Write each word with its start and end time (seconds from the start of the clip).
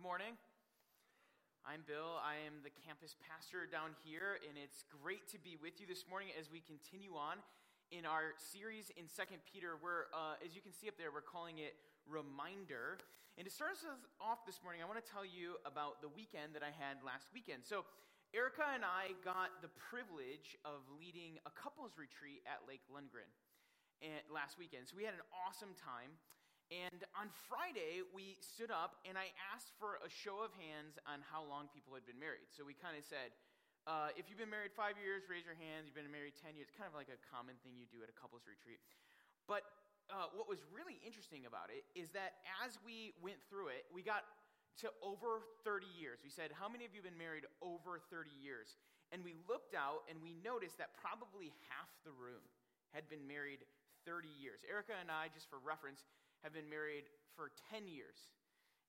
Good 0.00 0.08
morning. 0.08 0.40
I'm 1.60 1.84
Bill. 1.84 2.16
I 2.24 2.40
am 2.48 2.64
the 2.64 2.72
campus 2.72 3.20
pastor 3.20 3.68
down 3.68 3.92
here, 4.00 4.40
and 4.48 4.56
it's 4.56 4.80
great 4.88 5.28
to 5.28 5.36
be 5.36 5.60
with 5.60 5.76
you 5.76 5.84
this 5.84 6.08
morning 6.08 6.32
as 6.40 6.48
we 6.48 6.64
continue 6.64 7.20
on 7.20 7.36
in 7.92 8.08
our 8.08 8.32
series 8.40 8.88
in 8.96 9.04
Second 9.12 9.44
Peter. 9.44 9.76
Where, 9.76 10.08
uh, 10.16 10.40
as 10.40 10.56
you 10.56 10.64
can 10.64 10.72
see 10.72 10.88
up 10.88 10.96
there, 10.96 11.12
we're 11.12 11.20
calling 11.20 11.60
it 11.60 11.76
Reminder. 12.08 12.96
And 13.36 13.44
to 13.44 13.52
start 13.52 13.76
us 13.76 13.84
off 14.16 14.48
this 14.48 14.64
morning, 14.64 14.80
I 14.80 14.88
want 14.88 14.96
to 15.04 15.04
tell 15.04 15.20
you 15.20 15.60
about 15.68 16.00
the 16.00 16.08
weekend 16.08 16.56
that 16.56 16.64
I 16.64 16.72
had 16.72 17.04
last 17.04 17.28
weekend. 17.36 17.68
So, 17.68 17.84
Erica 18.32 18.72
and 18.72 18.88
I 18.88 19.12
got 19.20 19.60
the 19.60 19.68
privilege 19.76 20.56
of 20.64 20.80
leading 20.96 21.36
a 21.44 21.52
couples 21.52 22.00
retreat 22.00 22.40
at 22.48 22.64
Lake 22.64 22.88
Lundgren 22.88 23.28
eh, 24.00 24.24
last 24.32 24.56
weekend. 24.56 24.88
So, 24.88 24.96
we 24.96 25.04
had 25.04 25.12
an 25.12 25.28
awesome 25.44 25.76
time. 25.76 26.16
And 26.70 27.02
on 27.18 27.34
Friday, 27.50 28.06
we 28.14 28.38
stood 28.38 28.70
up 28.70 29.02
and 29.02 29.18
I 29.18 29.34
asked 29.50 29.74
for 29.82 29.98
a 30.06 30.10
show 30.10 30.46
of 30.46 30.54
hands 30.54 31.02
on 31.02 31.18
how 31.26 31.42
long 31.42 31.66
people 31.74 31.98
had 31.98 32.06
been 32.06 32.22
married. 32.22 32.46
So 32.54 32.62
we 32.62 32.78
kind 32.78 32.94
of 32.94 33.02
said, 33.02 33.34
uh, 33.90 34.14
if 34.14 34.30
you've 34.30 34.38
been 34.38 34.54
married 34.54 34.70
five 34.70 34.94
years, 34.94 35.26
raise 35.26 35.42
your 35.42 35.58
hands. 35.58 35.90
You've 35.90 35.98
been 35.98 36.06
married 36.14 36.38
10 36.38 36.54
years. 36.54 36.70
It's 36.70 36.78
Kind 36.78 36.86
of 36.86 36.94
like 36.94 37.10
a 37.10 37.18
common 37.26 37.58
thing 37.66 37.74
you 37.74 37.90
do 37.90 38.06
at 38.06 38.08
a 38.12 38.14
couples 38.14 38.46
retreat. 38.46 38.78
But 39.50 39.66
uh, 40.06 40.30
what 40.30 40.46
was 40.46 40.62
really 40.70 41.02
interesting 41.02 41.50
about 41.50 41.74
it 41.74 41.82
is 41.98 42.14
that 42.14 42.38
as 42.62 42.78
we 42.86 43.18
went 43.18 43.42
through 43.50 43.74
it, 43.74 43.90
we 43.90 44.06
got 44.06 44.22
to 44.86 44.94
over 45.02 45.42
30 45.66 45.90
years. 45.98 46.22
We 46.22 46.30
said, 46.30 46.54
How 46.54 46.70
many 46.70 46.86
of 46.86 46.94
you 46.94 47.02
have 47.02 47.10
been 47.10 47.18
married 47.18 47.50
over 47.58 47.98
30 48.14 48.30
years? 48.30 48.78
And 49.10 49.26
we 49.26 49.34
looked 49.50 49.74
out 49.74 50.06
and 50.06 50.22
we 50.22 50.38
noticed 50.38 50.78
that 50.78 50.94
probably 50.94 51.50
half 51.66 51.90
the 52.06 52.14
room 52.14 52.46
had 52.94 53.10
been 53.10 53.26
married 53.26 53.66
30 54.06 54.30
years. 54.38 54.62
Erica 54.70 54.94
and 54.94 55.10
I, 55.10 55.26
just 55.34 55.50
for 55.50 55.58
reference, 55.58 56.06
have 56.42 56.52
been 56.52 56.68
married 56.68 57.08
for 57.36 57.52
10 57.72 57.88
years. 57.88 58.32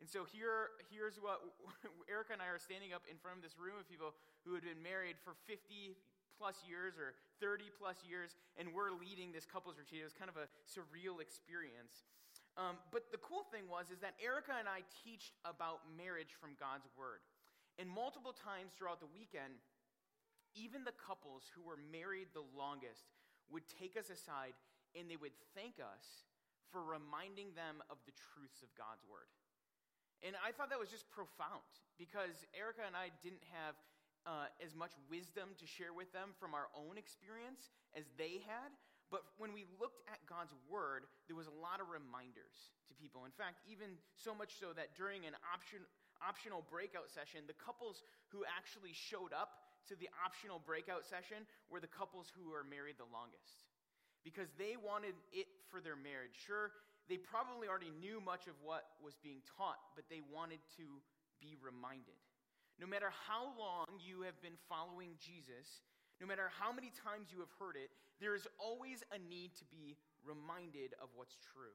And 0.01 0.09
so 0.09 0.25
here, 0.25 0.73
here's 0.89 1.21
what 1.21 1.45
Erica 2.09 2.33
and 2.33 2.41
I 2.41 2.49
are 2.49 2.57
standing 2.57 2.89
up 2.89 3.05
in 3.05 3.21
front 3.21 3.37
of 3.37 3.43
this 3.45 3.53
room 3.59 3.77
of 3.77 3.85
people 3.85 4.17
who 4.41 4.57
had 4.57 4.65
been 4.65 4.81
married 4.81 5.21
for 5.21 5.37
50 5.45 5.93
plus 6.41 6.57
years 6.65 6.97
or 6.97 7.13
30 7.37 7.69
plus 7.77 8.01
years, 8.01 8.33
and 8.57 8.73
we're 8.73 8.89
leading 8.89 9.29
this 9.29 9.45
couples 9.45 9.77
retreat. 9.77 10.01
It 10.01 10.09
was 10.09 10.17
kind 10.17 10.31
of 10.31 10.41
a 10.41 10.49
surreal 10.65 11.21
experience. 11.21 12.09
Um, 12.57 12.81
but 12.89 13.13
the 13.13 13.21
cool 13.21 13.45
thing 13.53 13.69
was 13.69 13.93
is 13.93 14.01
that 14.01 14.17
Erica 14.17 14.57
and 14.57 14.65
I 14.65 14.81
teach 15.05 15.31
about 15.45 15.85
marriage 15.93 16.33
from 16.33 16.57
God's 16.57 16.89
word. 16.97 17.21
And 17.77 17.85
multiple 17.85 18.33
times 18.33 18.73
throughout 18.73 18.99
the 18.99 19.13
weekend, 19.13 19.61
even 20.57 20.83
the 20.83 20.97
couples 20.97 21.47
who 21.53 21.61
were 21.63 21.79
married 21.79 22.33
the 22.33 22.43
longest 22.57 23.13
would 23.53 23.63
take 23.69 23.95
us 23.95 24.09
aside 24.09 24.57
and 24.97 25.07
they 25.07 25.15
would 25.15 25.35
thank 25.55 25.79
us 25.79 26.27
for 26.71 26.81
reminding 26.81 27.53
them 27.53 27.83
of 27.91 27.99
the 28.07 28.15
truths 28.15 28.63
of 28.63 28.71
God's 28.79 29.03
word. 29.05 29.27
And 30.23 30.37
I 30.39 30.53
thought 30.55 30.69
that 30.71 30.79
was 30.79 30.89
just 30.89 31.09
profound 31.09 31.65
because 31.99 32.45
Erica 32.55 32.85
and 32.85 32.95
I 32.95 33.11
didn't 33.21 33.43
have 33.51 33.75
uh, 34.23 34.53
as 34.61 34.77
much 34.77 34.93
wisdom 35.09 35.57
to 35.57 35.65
share 35.65 35.97
with 35.97 36.13
them 36.13 36.37
from 36.37 36.53
our 36.53 36.69
own 36.77 36.97
experience 36.97 37.73
as 37.97 38.05
they 38.21 38.41
had. 38.45 38.69
But 39.09 39.27
when 39.41 39.51
we 39.51 39.67
looked 39.81 40.05
at 40.07 40.21
God's 40.29 40.53
word, 40.69 41.09
there 41.27 41.35
was 41.35 41.49
a 41.49 41.57
lot 41.57 41.83
of 41.83 41.91
reminders 41.91 42.71
to 42.87 42.93
people. 42.95 43.27
In 43.27 43.33
fact, 43.33 43.59
even 43.67 43.97
so 44.15 44.31
much 44.31 44.55
so 44.55 44.71
that 44.77 44.93
during 44.95 45.25
an 45.27 45.35
option, 45.51 45.83
optional 46.21 46.63
breakout 46.69 47.11
session, 47.11 47.43
the 47.49 47.57
couples 47.57 48.05
who 48.29 48.47
actually 48.47 48.93
showed 48.93 49.35
up 49.35 49.73
to 49.89 49.97
the 49.97 50.07
optional 50.21 50.61
breakout 50.61 51.03
session 51.03 51.43
were 51.67 51.81
the 51.81 51.91
couples 51.91 52.29
who 52.31 52.53
were 52.53 52.63
married 52.63 52.95
the 53.01 53.09
longest 53.09 53.71
because 54.23 54.49
they 54.57 54.77
wanted 54.77 55.15
it 55.33 55.47
for 55.69 55.81
their 55.81 55.95
marriage. 55.95 56.35
Sure, 56.35 56.71
they 57.09 57.17
probably 57.17 57.67
already 57.67 57.91
knew 57.99 58.21
much 58.21 58.47
of 58.47 58.55
what 58.61 58.95
was 59.03 59.17
being 59.19 59.41
taught, 59.57 59.81
but 59.95 60.05
they 60.09 60.21
wanted 60.31 60.61
to 60.77 61.01
be 61.41 61.57
reminded. 61.57 62.17
No 62.79 62.85
matter 62.87 63.11
how 63.27 63.51
long 63.57 63.89
you 63.99 64.21
have 64.23 64.37
been 64.41 64.57
following 64.69 65.17
Jesus, 65.17 65.85
no 66.21 66.25
matter 66.29 66.49
how 66.53 66.71
many 66.71 66.93
times 66.93 67.33
you 67.33 67.41
have 67.41 67.51
heard 67.57 67.75
it, 67.75 67.89
there 68.21 68.37
is 68.37 68.45
always 68.61 69.01
a 69.09 69.17
need 69.17 69.57
to 69.57 69.65
be 69.67 69.97
reminded 70.21 70.93
of 71.01 71.09
what's 71.17 71.37
true. 71.41 71.73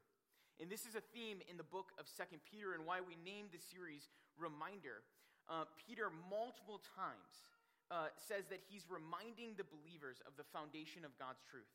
And 0.62 0.70
this 0.70 0.86
is 0.86 0.96
a 0.96 1.04
theme 1.12 1.44
in 1.50 1.58
the 1.58 1.66
book 1.66 1.92
of 1.98 2.08
Second 2.08 2.40
Peter 2.46 2.72
and 2.72 2.86
why 2.86 3.04
we 3.04 3.18
named 3.20 3.52
the 3.52 3.60
series 3.60 4.08
Reminder. 4.38 5.04
Uh, 5.50 5.68
Peter, 5.76 6.08
multiple 6.30 6.80
times, 6.96 7.52
uh, 7.90 8.10
says 8.16 8.48
that 8.50 8.64
he's 8.66 8.88
reminding 8.88 9.54
the 9.54 9.68
believers 9.68 10.18
of 10.26 10.34
the 10.34 10.46
foundation 10.48 11.04
of 11.04 11.14
God's 11.20 11.42
truth. 11.46 11.70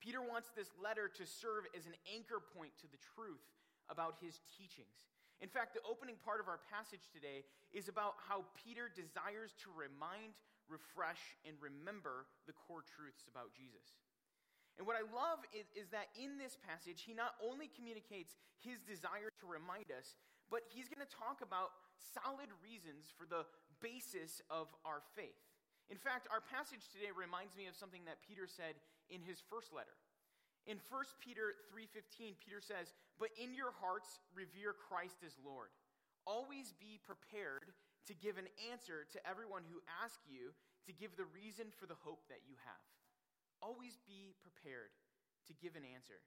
Peter 0.00 0.24
wants 0.24 0.48
this 0.56 0.72
letter 0.80 1.12
to 1.12 1.28
serve 1.28 1.68
as 1.76 1.84
an 1.84 1.94
anchor 2.08 2.40
point 2.40 2.72
to 2.80 2.88
the 2.88 3.00
truth 3.14 3.44
about 3.92 4.16
his 4.18 4.40
teachings. 4.56 5.06
In 5.40 5.48
fact, 5.48 5.72
the 5.76 5.84
opening 5.84 6.16
part 6.20 6.40
of 6.40 6.48
our 6.48 6.60
passage 6.68 7.08
today 7.12 7.44
is 7.72 7.88
about 7.88 8.16
how 8.28 8.48
Peter 8.56 8.88
desires 8.92 9.56
to 9.64 9.72
remind, 9.72 10.36
refresh, 10.68 11.36
and 11.48 11.56
remember 11.60 12.28
the 12.44 12.56
core 12.56 12.84
truths 12.84 13.24
about 13.28 13.52
Jesus. 13.56 13.96
And 14.76 14.88
what 14.88 14.96
I 14.96 15.04
love 15.12 15.44
is, 15.52 15.68
is, 15.76 15.92
that 15.92 16.08
in 16.16 16.40
this 16.40 16.56
passage, 16.64 17.04
he 17.04 17.12
not 17.12 17.36
only 17.40 17.68
communicates 17.68 18.36
his 18.64 18.80
desire 18.80 19.28
to 19.40 19.44
remind 19.44 19.92
us, 19.92 20.16
but 20.48 20.64
he's 20.72 20.88
going 20.88 21.04
to 21.04 21.12
talk 21.12 21.44
about 21.44 21.76
solid 22.00 22.48
reasons 22.64 23.12
for 23.12 23.28
the 23.28 23.44
basis 23.84 24.40
of 24.48 24.72
our 24.88 25.04
faith. 25.12 25.36
In 25.92 26.00
fact, 26.00 26.28
our 26.32 26.40
passage 26.40 26.88
today 26.88 27.12
reminds 27.12 27.56
me 27.56 27.66
of 27.66 27.74
something 27.74 28.06
that 28.08 28.24
Peter 28.24 28.48
said 28.48 28.78
in 29.10 29.22
his 29.22 29.40
first 29.50 29.72
letter. 29.72 29.96
In 30.66 30.78
1 30.78 31.04
Peter 31.20 31.56
3:15, 31.70 32.36
Peter 32.36 32.60
says, 32.60 32.92
"But 33.18 33.30
in 33.36 33.54
your 33.54 33.72
hearts 33.72 34.20
revere 34.32 34.72
Christ 34.72 35.22
as 35.22 35.38
Lord. 35.38 35.70
Always 36.26 36.72
be 36.72 36.98
prepared 36.98 37.72
to 38.06 38.14
give 38.14 38.38
an 38.38 38.48
answer 38.70 39.04
to 39.06 39.26
everyone 39.26 39.64
who 39.64 39.82
asks 40.02 40.26
you 40.26 40.54
to 40.84 40.92
give 40.92 41.16
the 41.16 41.24
reason 41.24 41.70
for 41.72 41.86
the 41.86 41.94
hope 41.94 42.26
that 42.28 42.44
you 42.46 42.56
have." 42.56 42.84
Always 43.60 43.96
be 43.98 44.34
prepared 44.42 44.92
to 45.46 45.54
give 45.54 45.76
an 45.76 45.84
answer. 45.84 46.22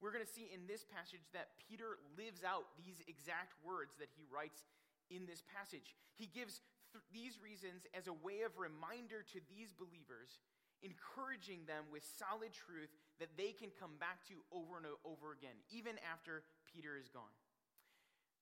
We're 0.00 0.12
going 0.12 0.26
to 0.26 0.32
see 0.32 0.52
in 0.52 0.66
this 0.66 0.84
passage 0.84 1.24
that 1.32 1.56
Peter 1.56 1.98
lives 2.16 2.44
out 2.44 2.76
these 2.76 3.00
exact 3.06 3.54
words 3.64 3.96
that 3.96 4.10
he 4.10 4.26
writes 4.26 4.64
in 5.10 5.26
this 5.26 5.42
passage. 5.42 5.94
He 6.14 6.26
gives 6.26 6.60
th- 6.92 7.04
these 7.12 7.40
reasons 7.40 7.86
as 7.94 8.06
a 8.06 8.12
way 8.12 8.42
of 8.42 8.58
reminder 8.58 9.22
to 9.32 9.40
these 9.48 9.72
believers, 9.72 10.40
encouraging 10.84 11.64
them 11.64 11.88
with 11.88 12.04
solid 12.04 12.52
truth 12.52 12.92
that 13.18 13.32
they 13.40 13.56
can 13.56 13.72
come 13.74 13.96
back 13.96 14.20
to 14.28 14.36
over 14.52 14.76
and 14.76 14.86
over 15.02 15.32
again, 15.32 15.56
even 15.72 15.96
after 16.04 16.44
Peter 16.68 17.00
is 17.00 17.08
gone. 17.08 17.32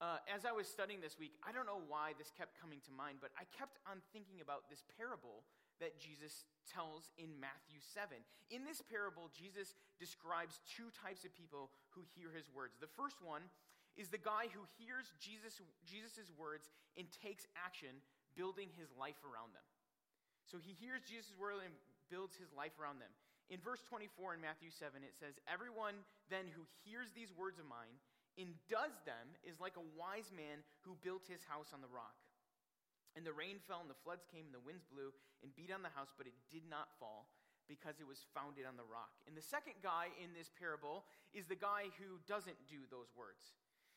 Uh, 0.03 0.19
as 0.26 0.42
I 0.42 0.50
was 0.50 0.66
studying 0.66 0.98
this 0.98 1.14
week, 1.14 1.38
I 1.47 1.54
don't 1.54 1.70
know 1.70 1.78
why 1.86 2.19
this 2.19 2.34
kept 2.34 2.58
coming 2.58 2.82
to 2.91 2.92
mind, 2.92 3.22
but 3.22 3.30
I 3.38 3.47
kept 3.54 3.78
on 3.86 4.03
thinking 4.10 4.42
about 4.42 4.66
this 4.66 4.82
parable 4.98 5.47
that 5.78 5.94
Jesus 6.03 6.42
tells 6.66 7.06
in 7.14 7.30
Matthew 7.38 7.78
7. 7.78 8.10
In 8.50 8.66
this 8.66 8.82
parable, 8.82 9.30
Jesus 9.30 9.78
describes 10.03 10.59
two 10.66 10.91
types 10.91 11.22
of 11.22 11.30
people 11.38 11.70
who 11.94 12.03
hear 12.19 12.34
his 12.34 12.50
words. 12.50 12.74
The 12.82 12.91
first 12.91 13.22
one 13.22 13.47
is 13.94 14.10
the 14.10 14.19
guy 14.19 14.50
who 14.50 14.66
hears 14.74 15.14
Jesus' 15.22 15.62
Jesus's 15.86 16.34
words 16.34 16.66
and 16.98 17.06
takes 17.22 17.47
action, 17.54 18.03
building 18.34 18.74
his 18.74 18.91
life 18.98 19.22
around 19.22 19.54
them. 19.54 19.66
So 20.50 20.59
he 20.59 20.74
hears 20.74 21.06
Jesus' 21.06 21.30
word 21.38 21.62
and 21.62 21.74
builds 22.12 22.36
his 22.36 22.52
life 22.52 22.76
around 22.76 23.00
them. 23.00 23.08
In 23.48 23.56
verse 23.64 23.80
24 23.88 24.36
in 24.36 24.44
Matthew 24.44 24.68
7, 24.68 25.00
it 25.00 25.16
says, 25.16 25.40
Everyone 25.48 26.04
then 26.28 26.44
who 26.52 26.68
hears 26.84 27.08
these 27.16 27.32
words 27.32 27.56
of 27.56 27.64
mine 27.64 27.96
and 28.36 28.52
does 28.68 28.92
them 29.08 29.32
is 29.40 29.60
like 29.60 29.80
a 29.80 29.90
wise 29.96 30.28
man 30.28 30.60
who 30.84 31.00
built 31.00 31.24
his 31.24 31.40
house 31.48 31.72
on 31.72 31.80
the 31.80 31.88
rock. 31.88 32.16
And 33.16 33.24
the 33.28 33.36
rain 33.36 33.60
fell, 33.60 33.84
and 33.84 33.92
the 33.92 34.04
floods 34.04 34.24
came, 34.24 34.48
and 34.48 34.56
the 34.56 34.64
winds 34.64 34.88
blew 34.88 35.12
and 35.44 35.52
beat 35.52 35.68
on 35.68 35.84
the 35.84 35.92
house, 35.92 36.16
but 36.16 36.24
it 36.24 36.36
did 36.48 36.64
not 36.64 36.88
fall 36.96 37.28
because 37.68 38.00
it 38.00 38.08
was 38.08 38.24
founded 38.32 38.64
on 38.64 38.80
the 38.80 38.88
rock. 38.88 39.12
And 39.28 39.36
the 39.36 39.44
second 39.44 39.84
guy 39.84 40.08
in 40.16 40.32
this 40.32 40.48
parable 40.48 41.04
is 41.36 41.44
the 41.44 41.58
guy 41.58 41.92
who 42.00 42.20
doesn't 42.24 42.56
do 42.68 42.88
those 42.88 43.12
words. 43.12 43.52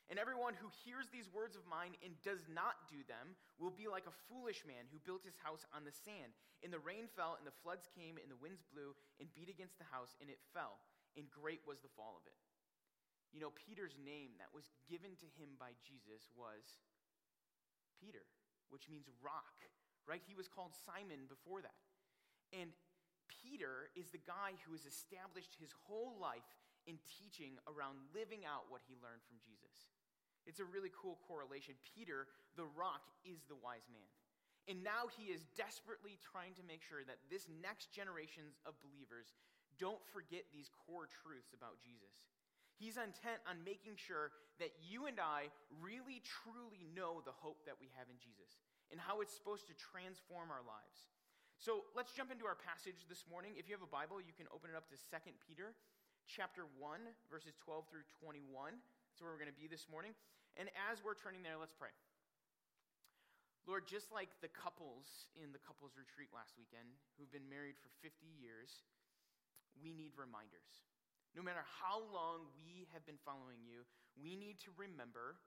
And 0.05 0.21
everyone 0.21 0.53
who 0.53 0.69
hears 0.85 1.09
these 1.09 1.25
words 1.33 1.57
of 1.57 1.65
mine 1.65 1.97
and 2.05 2.13
does 2.21 2.45
not 2.45 2.85
do 2.85 3.01
them 3.09 3.33
will 3.57 3.73
be 3.73 3.89
like 3.89 4.05
a 4.05 4.19
foolish 4.29 4.61
man 4.61 4.85
who 4.93 5.01
built 5.01 5.25
his 5.25 5.33
house 5.41 5.65
on 5.73 5.81
the 5.81 5.95
sand. 6.05 6.37
And 6.61 6.69
the 6.69 6.81
rain 6.81 7.09
fell, 7.09 7.33
and 7.41 7.45
the 7.45 7.59
floods 7.65 7.89
came, 7.89 8.21
and 8.21 8.29
the 8.29 8.37
winds 8.37 8.61
blew 8.69 8.93
and 9.17 9.33
beat 9.33 9.49
against 9.49 9.81
the 9.81 9.89
house, 9.89 10.13
and 10.21 10.29
it 10.29 10.37
fell. 10.53 10.77
And 11.17 11.25
great 11.33 11.65
was 11.65 11.81
the 11.81 11.89
fall 11.97 12.21
of 12.21 12.25
it. 12.29 12.37
You 13.33 13.41
know, 13.41 13.51
Peter's 13.57 13.97
name 13.97 14.37
that 14.37 14.53
was 14.53 14.69
given 14.85 15.17
to 15.17 15.27
him 15.41 15.57
by 15.57 15.73
Jesus 15.81 16.29
was 16.37 16.85
Peter, 17.97 18.23
which 18.69 18.87
means 18.87 19.09
rock, 19.25 19.57
right? 20.05 20.21
He 20.23 20.37
was 20.37 20.47
called 20.47 20.77
Simon 20.85 21.25
before 21.25 21.65
that. 21.65 21.81
And 22.53 22.71
Peter 23.27 23.89
is 23.97 24.13
the 24.13 24.21
guy 24.21 24.53
who 24.63 24.77
has 24.77 24.85
established 24.85 25.57
his 25.57 25.73
whole 25.89 26.15
life 26.21 26.45
in 26.85 27.01
teaching 27.05 27.57
around 27.65 27.97
living 28.13 28.45
out 28.45 28.69
what 28.69 28.85
he 28.85 28.97
learned 29.01 29.21
from 29.25 29.41
Jesus. 29.41 29.93
It's 30.45 30.61
a 30.61 30.67
really 30.67 30.93
cool 30.93 31.17
correlation. 31.25 31.73
Peter, 31.81 32.29
the 32.53 32.69
rock, 32.77 33.01
is 33.25 33.41
the 33.49 33.57
wise 33.57 33.89
man. 33.89 34.09
And 34.65 34.81
now 34.81 35.09
he 35.13 35.29
is 35.29 35.45
desperately 35.53 36.17
trying 36.21 36.57
to 36.57 36.65
make 36.65 36.81
sure 36.81 37.05
that 37.05 37.21
this 37.29 37.45
next 37.61 37.93
generation 37.93 38.49
of 38.65 38.77
believers 38.81 39.33
don't 39.77 40.01
forget 40.09 40.49
these 40.49 40.73
core 40.85 41.05
truths 41.05 41.53
about 41.53 41.77
Jesus. 41.81 42.13
He's 42.75 42.97
intent 42.99 43.39
on 43.47 43.63
making 43.63 43.95
sure 43.95 44.33
that 44.59 44.73
you 44.83 45.07
and 45.07 45.21
I 45.21 45.53
really 45.79 46.19
truly 46.25 46.83
know 46.91 47.23
the 47.23 47.35
hope 47.35 47.63
that 47.69 47.79
we 47.79 47.87
have 47.95 48.11
in 48.11 48.19
Jesus 48.19 48.59
and 48.91 48.99
how 48.99 49.21
it's 49.21 49.31
supposed 49.31 49.69
to 49.71 49.75
transform 49.77 50.51
our 50.51 50.65
lives. 50.65 51.07
So 51.55 51.87
let's 51.95 52.11
jump 52.11 52.35
into 52.35 52.43
our 52.43 52.59
passage 52.59 53.07
this 53.07 53.23
morning. 53.31 53.55
If 53.55 53.71
you 53.71 53.73
have 53.79 53.85
a 53.85 53.89
Bible, 53.89 54.19
you 54.19 54.35
can 54.35 54.51
open 54.51 54.75
it 54.75 54.77
up 54.77 54.91
to 54.91 54.97
2 54.99 55.31
Peter 55.47 55.71
chapter 56.25 56.65
1, 56.81 56.99
verses 57.29 57.53
12 57.61 57.85
through 57.87 58.05
21. 58.21 58.73
That's 58.73 59.19
where 59.21 59.31
we're 59.31 59.41
going 59.41 59.51
to 59.51 59.55
be 59.55 59.69
this 59.69 59.85
morning. 59.87 60.17
And 60.57 60.67
as 60.89 60.99
we're 61.05 61.17
turning 61.17 61.45
there, 61.45 61.55
let's 61.57 61.75
pray. 61.75 61.93
Lord, 63.65 63.89
just 63.89 64.13
like 64.13 64.29
the 64.45 64.51
couples 64.53 65.33
in 65.33 65.49
the 65.49 65.61
couples 65.61 65.97
retreat 65.97 66.29
last 66.29 66.53
weekend 66.53 66.85
who've 67.17 67.31
been 67.33 67.49
married 67.49 67.77
for 67.81 67.89
50 68.05 68.29
years, 68.37 68.85
we 69.81 69.89
need 69.89 70.13
reminders. 70.13 70.85
No 71.33 71.41
matter 71.41 71.65
how 71.65 72.05
long 72.13 72.45
we 72.61 72.85
have 72.93 73.01
been 73.09 73.19
following 73.25 73.65
you, 73.65 73.83
we 74.15 74.37
need 74.37 74.61
to 74.63 74.71
remember 74.77 75.41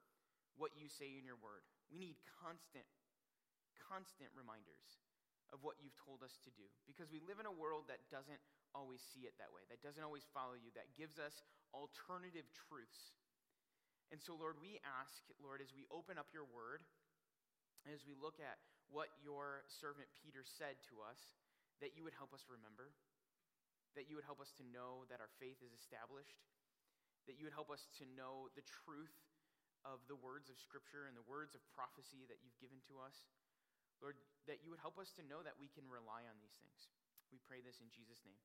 what 0.59 0.75
you 0.75 0.91
say 0.91 1.15
in 1.15 1.23
your 1.23 1.39
word. 1.39 1.63
We 1.89 1.97
need 1.97 2.19
constant, 2.43 2.85
constant 3.79 4.29
reminders 4.35 5.08
of 5.55 5.65
what 5.65 5.81
you've 5.81 5.97
told 5.97 6.21
us 6.21 6.37
to 6.45 6.51
do 6.53 6.67
because 6.85 7.09
we 7.09 7.25
live 7.25 7.41
in 7.41 7.49
a 7.49 7.53
world 7.53 7.89
that 7.89 8.05
doesn't 8.13 8.41
always 8.77 9.01
see 9.01 9.25
it 9.25 9.33
that 9.41 9.49
way, 9.49 9.65
that 9.73 9.81
doesn't 9.81 10.05
always 10.05 10.29
follow 10.37 10.57
you, 10.57 10.69
that 10.77 10.93
gives 10.93 11.17
us 11.17 11.41
alternative 11.73 12.45
truths. 12.69 13.17
And 14.13 14.21
so, 14.21 14.37
Lord, 14.37 14.61
we 14.61 14.81
ask, 14.85 15.25
Lord, 15.41 15.61
as 15.61 15.73
we 15.73 15.89
open 15.89 16.17
up 16.21 16.33
your 16.33 16.49
word, 16.49 16.85
as 17.89 18.05
we 18.05 18.17
look 18.17 18.41
at 18.41 18.61
what 18.93 19.13
your 19.21 19.65
servant 19.69 20.09
Peter 20.17 20.45
said 20.45 20.81
to 20.93 21.01
us, 21.05 21.37
that 21.81 21.97
you 21.97 22.05
would 22.05 22.17
help 22.17 22.33
us 22.33 22.45
remember 22.49 22.93
that 23.99 24.07
you 24.07 24.15
would 24.15 24.31
help 24.31 24.39
us 24.39 24.55
to 24.55 24.65
know 24.71 25.03
that 25.11 25.19
our 25.19 25.33
faith 25.43 25.59
is 25.59 25.75
established, 25.75 26.39
that 27.27 27.35
you 27.35 27.43
would 27.43 27.57
help 27.57 27.67
us 27.67 27.91
to 27.99 28.07
know 28.15 28.47
the 28.55 28.63
truth 28.63 29.11
of 29.83 29.99
the 30.07 30.15
words 30.15 30.47
of 30.47 30.55
Scripture 30.55 31.11
and 31.11 31.19
the 31.19 31.27
words 31.27 31.59
of 31.59 31.63
prophecy 31.75 32.23
that 32.31 32.39
you've 32.39 32.55
given 32.63 32.79
to 32.87 33.03
us. 33.03 33.27
Lord, 34.03 34.17
that 34.47 34.65
you 34.65 34.71
would 34.71 34.83
help 34.83 34.97
us 34.97 35.13
to 35.19 35.23
know 35.27 35.43
that 35.45 35.59
we 35.59 35.69
can 35.69 35.85
rely 35.91 36.25
on 36.25 36.37
these 36.41 36.57
things. 36.63 36.89
We 37.31 37.39
pray 37.45 37.61
this 37.61 37.83
in 37.83 37.91
Jesus' 37.93 38.25
name. 38.25 38.41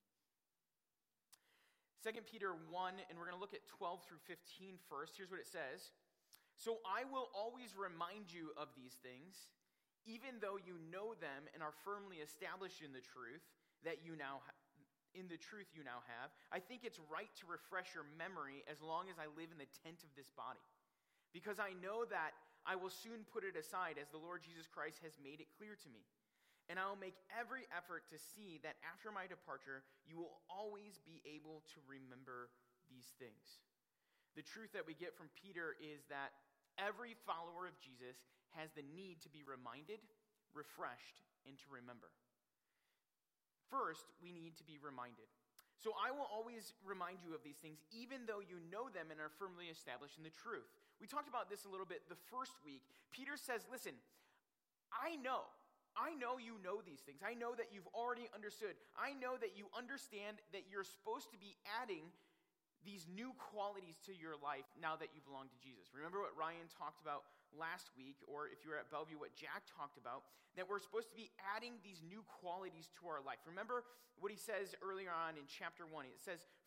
2 2.03 2.11
Peter 2.27 2.51
1, 2.51 2.99
and 3.07 3.15
we're 3.15 3.31
going 3.31 3.39
to 3.39 3.39
look 3.39 3.55
at 3.55 3.63
12 3.79 4.03
through 4.03 4.19
15 4.27 4.75
first. 4.91 5.15
Here's 5.15 5.31
what 5.31 5.39
it 5.39 5.47
says 5.47 5.95
So 6.59 6.83
I 6.83 7.07
will 7.07 7.31
always 7.31 7.79
remind 7.79 8.27
you 8.27 8.51
of 8.59 8.75
these 8.75 8.99
things, 8.99 9.47
even 10.03 10.43
though 10.43 10.59
you 10.59 10.75
know 10.91 11.15
them 11.23 11.47
and 11.55 11.63
are 11.63 11.71
firmly 11.87 12.19
established 12.19 12.83
in 12.83 12.91
the 12.91 13.03
truth 13.03 13.47
that 13.87 14.03
you 14.03 14.19
now 14.19 14.43
have 14.43 14.59
in 15.13 15.29
the 15.29 15.37
truth 15.37 15.69
you 15.77 15.85
now 15.85 16.01
have, 16.09 16.33
I 16.49 16.57
think 16.57 16.81
it's 16.81 16.97
right 17.05 17.29
to 17.37 17.45
refresh 17.45 17.93
your 17.93 18.05
memory 18.17 18.65
as 18.65 18.81
long 18.81 19.13
as 19.13 19.21
I 19.21 19.29
live 19.37 19.53
in 19.53 19.61
the 19.61 19.69
tent 19.85 20.01
of 20.01 20.09
this 20.17 20.33
body. 20.33 20.65
Because 21.29 21.61
I 21.61 21.77
know 21.77 22.05
that 22.09 22.33
I 22.63 22.79
will 22.79 22.91
soon 22.91 23.27
put 23.27 23.43
it 23.43 23.59
aside 23.59 23.99
as 23.99 24.07
the 24.07 24.21
Lord 24.21 24.43
Jesus 24.43 24.67
Christ 24.67 25.03
has 25.03 25.19
made 25.19 25.43
it 25.43 25.51
clear 25.59 25.75
to 25.75 25.89
me. 25.91 26.07
And 26.71 26.79
I 26.79 26.87
will 26.87 26.99
make 26.99 27.19
every 27.27 27.67
effort 27.75 28.07
to 28.07 28.15
see 28.15 28.63
that 28.63 28.79
after 28.87 29.11
my 29.11 29.27
departure, 29.27 29.83
you 30.07 30.15
will 30.15 30.39
always 30.47 31.03
be 31.03 31.19
able 31.27 31.59
to 31.75 31.83
remember 31.83 32.47
these 32.87 33.11
things. 33.19 33.59
The 34.39 34.47
truth 34.47 34.71
that 34.71 34.87
we 34.87 34.95
get 34.95 35.11
from 35.13 35.27
Peter 35.35 35.75
is 35.77 36.07
that 36.07 36.31
every 36.79 37.19
follower 37.27 37.67
of 37.67 37.75
Jesus 37.83 38.31
has 38.55 38.71
the 38.73 38.87
need 38.95 39.19
to 39.27 39.29
be 39.29 39.43
reminded, 39.43 39.99
refreshed, 40.55 41.19
and 41.43 41.59
to 41.59 41.67
remember. 41.67 42.09
First, 43.67 44.07
we 44.23 44.31
need 44.31 44.55
to 44.61 44.65
be 44.65 44.79
reminded. 44.79 45.27
So 45.83 45.91
I 45.99 46.15
will 46.15 46.29
always 46.31 46.71
remind 46.85 47.19
you 47.19 47.35
of 47.35 47.43
these 47.43 47.59
things, 47.59 47.83
even 47.91 48.23
though 48.23 48.39
you 48.39 48.63
know 48.71 48.87
them 48.87 49.11
and 49.11 49.19
are 49.19 49.33
firmly 49.35 49.67
established 49.67 50.15
in 50.15 50.23
the 50.23 50.31
truth. 50.31 50.71
We 51.03 51.11
talked 51.11 51.27
about 51.27 51.51
this 51.51 51.67
a 51.67 51.71
little 51.71 51.83
bit 51.83 52.07
the 52.07 52.15
first 52.31 52.55
week. 52.63 52.79
Peter 53.11 53.35
says, 53.35 53.67
Listen, 53.67 53.91
I 54.87 55.19
know. 55.19 55.51
I 55.99 56.15
know 56.15 56.39
you 56.39 56.55
know 56.63 56.79
these 56.79 57.03
things. 57.03 57.19
I 57.19 57.35
know 57.35 57.51
that 57.59 57.75
you've 57.75 57.91
already 57.91 58.31
understood. 58.31 58.79
I 58.95 59.11
know 59.11 59.35
that 59.35 59.59
you 59.59 59.67
understand 59.75 60.39
that 60.55 60.71
you're 60.71 60.87
supposed 60.87 61.27
to 61.35 61.37
be 61.37 61.59
adding 61.83 62.07
these 62.87 63.03
new 63.11 63.35
qualities 63.35 63.99
to 64.07 64.15
your 64.15 64.39
life 64.39 64.63
now 64.79 64.95
that 64.95 65.11
you 65.11 65.19
belong 65.27 65.51
to 65.51 65.59
Jesus. 65.59 65.91
Remember 65.91 66.23
what 66.23 66.31
Ryan 66.39 66.71
talked 66.71 67.03
about 67.03 67.27
last 67.51 67.91
week, 67.99 68.15
or 68.23 68.47
if 68.47 68.63
you 68.63 68.71
were 68.71 68.79
at 68.79 68.87
Bellevue, 68.87 69.19
what 69.19 69.35
Jack 69.35 69.67
talked 69.67 69.99
about, 69.99 70.23
that 70.55 70.71
we're 70.71 70.79
supposed 70.79 71.11
to 71.11 71.19
be 71.19 71.35
adding 71.51 71.83
these 71.83 71.99
new 71.99 72.23
qualities 72.39 72.87
to 73.03 73.11
our 73.11 73.19
life. 73.19 73.43
Remember 73.43 73.83
what 74.23 74.31
he 74.31 74.39
says 74.39 74.71
earlier 74.79 75.11
on 75.11 75.35
in 75.35 75.43
chapter 75.51 75.83
1. 75.83 76.07
It 76.07 76.23
says, 76.23 76.47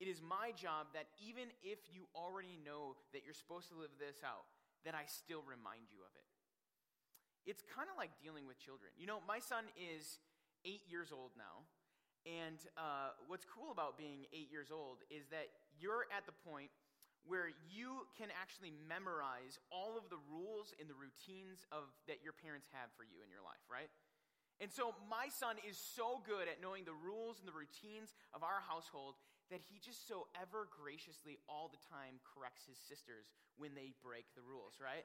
It 0.00 0.08
is 0.08 0.24
my 0.24 0.56
job 0.56 0.96
that 0.96 1.12
even 1.20 1.52
if 1.60 1.78
you 1.92 2.08
already 2.16 2.56
know 2.64 2.96
that 3.12 3.20
you're 3.22 3.36
supposed 3.36 3.68
to 3.68 3.76
live 3.76 3.92
this 4.00 4.24
out, 4.24 4.48
that 4.88 4.96
I 4.96 5.04
still 5.04 5.44
remind 5.44 5.92
you 5.92 6.00
of 6.00 6.12
it. 6.16 6.24
It's 7.44 7.60
kind 7.68 7.88
of 7.92 8.00
like 8.00 8.16
dealing 8.16 8.48
with 8.48 8.56
children. 8.56 8.96
You 8.96 9.04
know, 9.04 9.20
my 9.28 9.40
son 9.40 9.68
is 9.76 10.16
eight 10.64 10.88
years 10.88 11.12
old 11.12 11.36
now. 11.36 11.68
And 12.24 12.60
uh, 12.76 13.16
what's 13.28 13.48
cool 13.48 13.72
about 13.72 13.96
being 13.96 14.28
eight 14.32 14.52
years 14.52 14.68
old 14.72 15.04
is 15.08 15.28
that 15.32 15.48
you're 15.76 16.04
at 16.12 16.24
the 16.28 16.36
point 16.44 16.72
where 17.24 17.52
you 17.68 18.08
can 18.16 18.32
actually 18.32 18.72
memorize 18.88 19.60
all 19.68 19.96
of 19.96 20.08
the 20.08 20.20
rules 20.28 20.72
and 20.80 20.88
the 20.88 20.96
routines 20.96 21.68
of 21.72 21.88
that 22.08 22.24
your 22.24 22.32
parents 22.32 22.68
have 22.72 22.88
for 22.96 23.04
you 23.04 23.20
in 23.20 23.28
your 23.28 23.44
life, 23.44 23.60
right? 23.68 23.92
And 24.60 24.68
so 24.68 24.92
my 25.08 25.32
son 25.32 25.56
is 25.64 25.80
so 25.80 26.20
good 26.24 26.44
at 26.44 26.60
knowing 26.60 26.84
the 26.84 26.96
rules 26.96 27.40
and 27.40 27.48
the 27.48 27.56
routines 27.56 28.12
of 28.36 28.44
our 28.44 28.60
household 28.64 29.16
that 29.50 29.60
he 29.66 29.82
just 29.82 30.06
so 30.06 30.30
ever 30.38 30.70
graciously 30.70 31.38
all 31.50 31.70
the 31.70 31.82
time 31.90 32.22
corrects 32.22 32.66
his 32.70 32.78
sisters 32.78 33.30
when 33.58 33.74
they 33.74 33.92
break 34.02 34.26
the 34.38 34.42
rules, 34.42 34.78
right? 34.78 35.04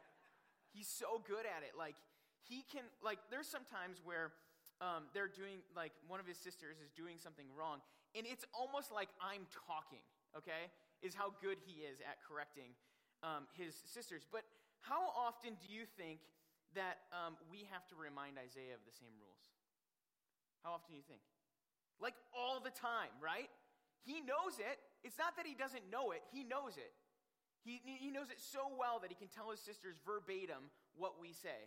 He's 0.69 0.87
so 0.87 1.21
good 1.25 1.49
at 1.49 1.65
it. 1.65 1.73
Like 1.77 1.97
he 2.45 2.63
can 2.69 2.85
like 3.01 3.19
there's 3.33 3.49
some 3.49 3.65
times 3.65 3.99
where 4.05 4.31
um, 4.79 5.09
they're 5.13 5.31
doing 5.31 5.65
like 5.73 5.91
one 6.05 6.19
of 6.19 6.27
his 6.27 6.37
sisters 6.37 6.77
is 6.83 6.91
doing 6.91 7.15
something 7.15 7.47
wrong 7.55 7.79
and 8.11 8.27
it's 8.27 8.43
almost 8.51 8.91
like 8.91 9.07
i'm 9.23 9.47
talking 9.63 10.03
okay 10.35 10.67
is 10.99 11.15
how 11.15 11.31
good 11.39 11.55
he 11.63 11.87
is 11.87 12.03
at 12.03 12.19
correcting 12.27 12.75
um, 13.23 13.49
his 13.55 13.73
sisters. 13.85 14.25
But 14.29 14.43
how 14.81 15.09
often 15.15 15.57
do 15.61 15.69
you 15.71 15.85
think 15.97 16.19
that 16.73 17.07
um, 17.09 17.39
we 17.47 17.65
have 17.71 17.87
to 17.89 17.95
remind 17.95 18.37
Isaiah 18.37 18.75
of 18.75 18.83
the 18.83 18.95
same 18.95 19.13
rules? 19.21 19.45
How 20.65 20.75
often 20.75 20.93
do 20.93 20.97
you 20.97 21.07
think? 21.07 21.21
Like 22.01 22.17
all 22.35 22.59
the 22.59 22.73
time, 22.73 23.13
right? 23.23 23.47
He 24.05 24.21
knows 24.21 24.61
it. 24.61 24.77
It's 25.03 25.17
not 25.17 25.35
that 25.35 25.49
he 25.49 25.57
doesn't 25.57 25.89
know 25.89 26.13
it, 26.13 26.21
he 26.31 26.45
knows 26.45 26.77
it. 26.77 26.93
He, 27.65 27.81
he 27.81 28.13
knows 28.13 28.29
it 28.29 28.37
so 28.37 28.69
well 28.77 29.01
that 29.01 29.09
he 29.09 29.17
can 29.17 29.25
tell 29.33 29.49
his 29.49 29.57
sisters 29.57 29.97
verbatim 30.05 30.69
what 30.93 31.17
we 31.17 31.33
say. 31.33 31.65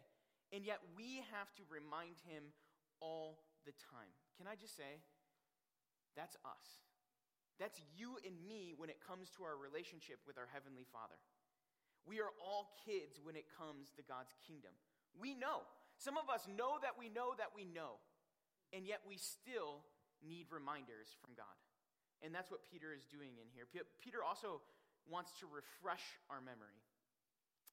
And 0.54 0.62
yet 0.62 0.78
we 0.94 1.26
have 1.34 1.50
to 1.58 1.66
remind 1.66 2.22
him 2.22 2.54
all 3.02 3.42
the 3.66 3.74
time. 3.90 4.14
Can 4.38 4.46
I 4.46 4.54
just 4.54 4.78
say, 4.78 5.02
that's 6.14 6.38
us. 6.46 6.86
That's 7.58 7.82
you 7.98 8.14
and 8.22 8.38
me 8.46 8.78
when 8.78 8.88
it 8.88 9.02
comes 9.02 9.26
to 9.34 9.42
our 9.42 9.58
relationship 9.58 10.22
with 10.22 10.38
our 10.38 10.46
Heavenly 10.54 10.86
Father. 10.86 11.18
We 12.06 12.22
are 12.22 12.30
all 12.38 12.78
kids 12.86 13.18
when 13.18 13.34
it 13.34 13.50
comes 13.50 13.90
to 13.98 14.06
God's 14.06 14.32
kingdom. 14.46 14.70
We 15.18 15.34
know. 15.34 15.66
Some 15.98 16.14
of 16.14 16.30
us 16.30 16.46
know 16.46 16.78
that 16.80 16.94
we 16.94 17.10
know 17.10 17.34
that 17.34 17.50
we 17.50 17.66
know, 17.66 17.98
and 18.70 18.86
yet 18.86 19.02
we 19.02 19.18
still 19.18 19.82
need 20.22 20.46
reminders 20.54 21.10
from 21.18 21.34
God. 21.34 21.58
And 22.22 22.34
that's 22.34 22.50
what 22.50 22.66
Peter 22.66 22.90
is 22.90 23.06
doing 23.06 23.38
in 23.38 23.46
here. 23.54 23.66
Peter 24.02 24.24
also 24.26 24.60
wants 25.06 25.32
to 25.40 25.46
refresh 25.46 26.04
our 26.28 26.42
memory. 26.42 26.78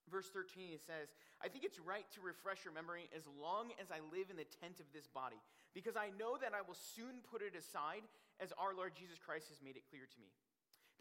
Verse 0.05 0.29
13, 0.29 0.69
it 0.69 0.85
says, 0.85 1.09
I 1.41 1.49
think 1.49 1.65
it's 1.65 1.81
right 1.81 2.05
to 2.13 2.21
refresh 2.21 2.61
your 2.61 2.73
memory 2.77 3.09
as 3.09 3.25
long 3.41 3.73
as 3.81 3.89
I 3.89 4.05
live 4.13 4.29
in 4.29 4.37
the 4.37 4.45
tent 4.61 4.77
of 4.77 4.85
this 4.93 5.09
body, 5.09 5.41
because 5.73 5.97
I 5.97 6.13
know 6.13 6.37
that 6.37 6.53
I 6.53 6.61
will 6.61 6.77
soon 6.77 7.25
put 7.25 7.41
it 7.41 7.57
aside 7.57 8.05
as 8.37 8.53
our 8.61 8.77
Lord 8.77 8.93
Jesus 8.93 9.17
Christ 9.17 9.49
has 9.49 9.65
made 9.65 9.81
it 9.81 9.89
clear 9.89 10.05
to 10.05 10.19
me. 10.21 10.29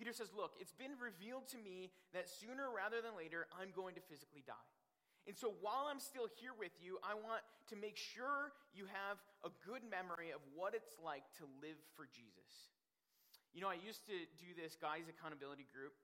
Peter 0.00 0.16
says, 0.16 0.32
Look, 0.32 0.56
it's 0.56 0.74
been 0.74 0.96
revealed 0.96 1.46
to 1.52 1.60
me 1.60 1.92
that 2.16 2.32
sooner 2.32 2.72
rather 2.72 3.04
than 3.04 3.12
later, 3.12 3.46
I'm 3.52 3.70
going 3.76 3.94
to 3.94 4.02
physically 4.08 4.42
die. 4.42 4.68
And 5.28 5.36
so 5.36 5.56
while 5.60 5.88
I'm 5.88 6.00
still 6.00 6.28
here 6.40 6.52
with 6.52 6.72
you, 6.80 7.00
I 7.00 7.16
want 7.16 7.40
to 7.72 7.76
make 7.76 7.96
sure 7.96 8.52
you 8.76 8.84
have 8.88 9.16
a 9.40 9.52
good 9.64 9.80
memory 9.88 10.32
of 10.32 10.40
what 10.52 10.76
it's 10.76 11.00
like 11.00 11.24
to 11.40 11.48
live 11.64 11.80
for 11.96 12.04
Jesus. 12.12 12.73
You 13.54 13.62
know, 13.62 13.70
I 13.70 13.78
used 13.78 14.02
to 14.10 14.18
do 14.34 14.50
this 14.58 14.74
guys' 14.74 15.06
accountability 15.06 15.70
group, 15.70 15.94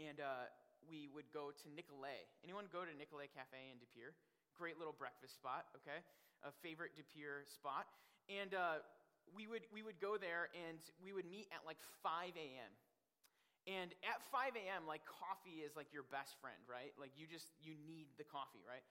and 0.00 0.16
uh, 0.16 0.48
we 0.88 1.12
would 1.12 1.28
go 1.28 1.52
to 1.52 1.66
Nicolet. 1.68 2.24
Anyone 2.40 2.72
go 2.72 2.88
to 2.88 2.92
Nicolet 2.96 3.36
Cafe 3.36 3.68
in 3.68 3.76
De 3.76 3.84
Pere? 3.92 4.16
Great 4.56 4.80
little 4.80 4.96
breakfast 4.96 5.36
spot, 5.36 5.68
okay? 5.76 6.00
A 6.40 6.48
favorite 6.64 6.96
De 6.96 7.04
Pere 7.04 7.44
spot. 7.44 7.84
And 8.32 8.56
uh, 8.56 8.80
we, 9.36 9.44
would, 9.44 9.68
we 9.76 9.84
would 9.84 10.00
go 10.00 10.16
there 10.16 10.48
and 10.56 10.80
we 11.04 11.12
would 11.12 11.28
meet 11.28 11.52
at 11.52 11.68
like 11.68 11.76
5 12.00 12.32
a.m. 12.32 12.72
And 13.68 13.92
at 14.00 14.24
5 14.32 14.56
a.m., 14.56 14.88
like 14.88 15.04
coffee 15.04 15.60
is 15.60 15.76
like 15.76 15.92
your 15.92 16.08
best 16.08 16.40
friend, 16.40 16.64
right? 16.64 16.96
Like 16.96 17.12
you 17.12 17.28
just, 17.28 17.52
you 17.60 17.76
need 17.84 18.08
the 18.16 18.24
coffee, 18.24 18.64
right? 18.64 18.84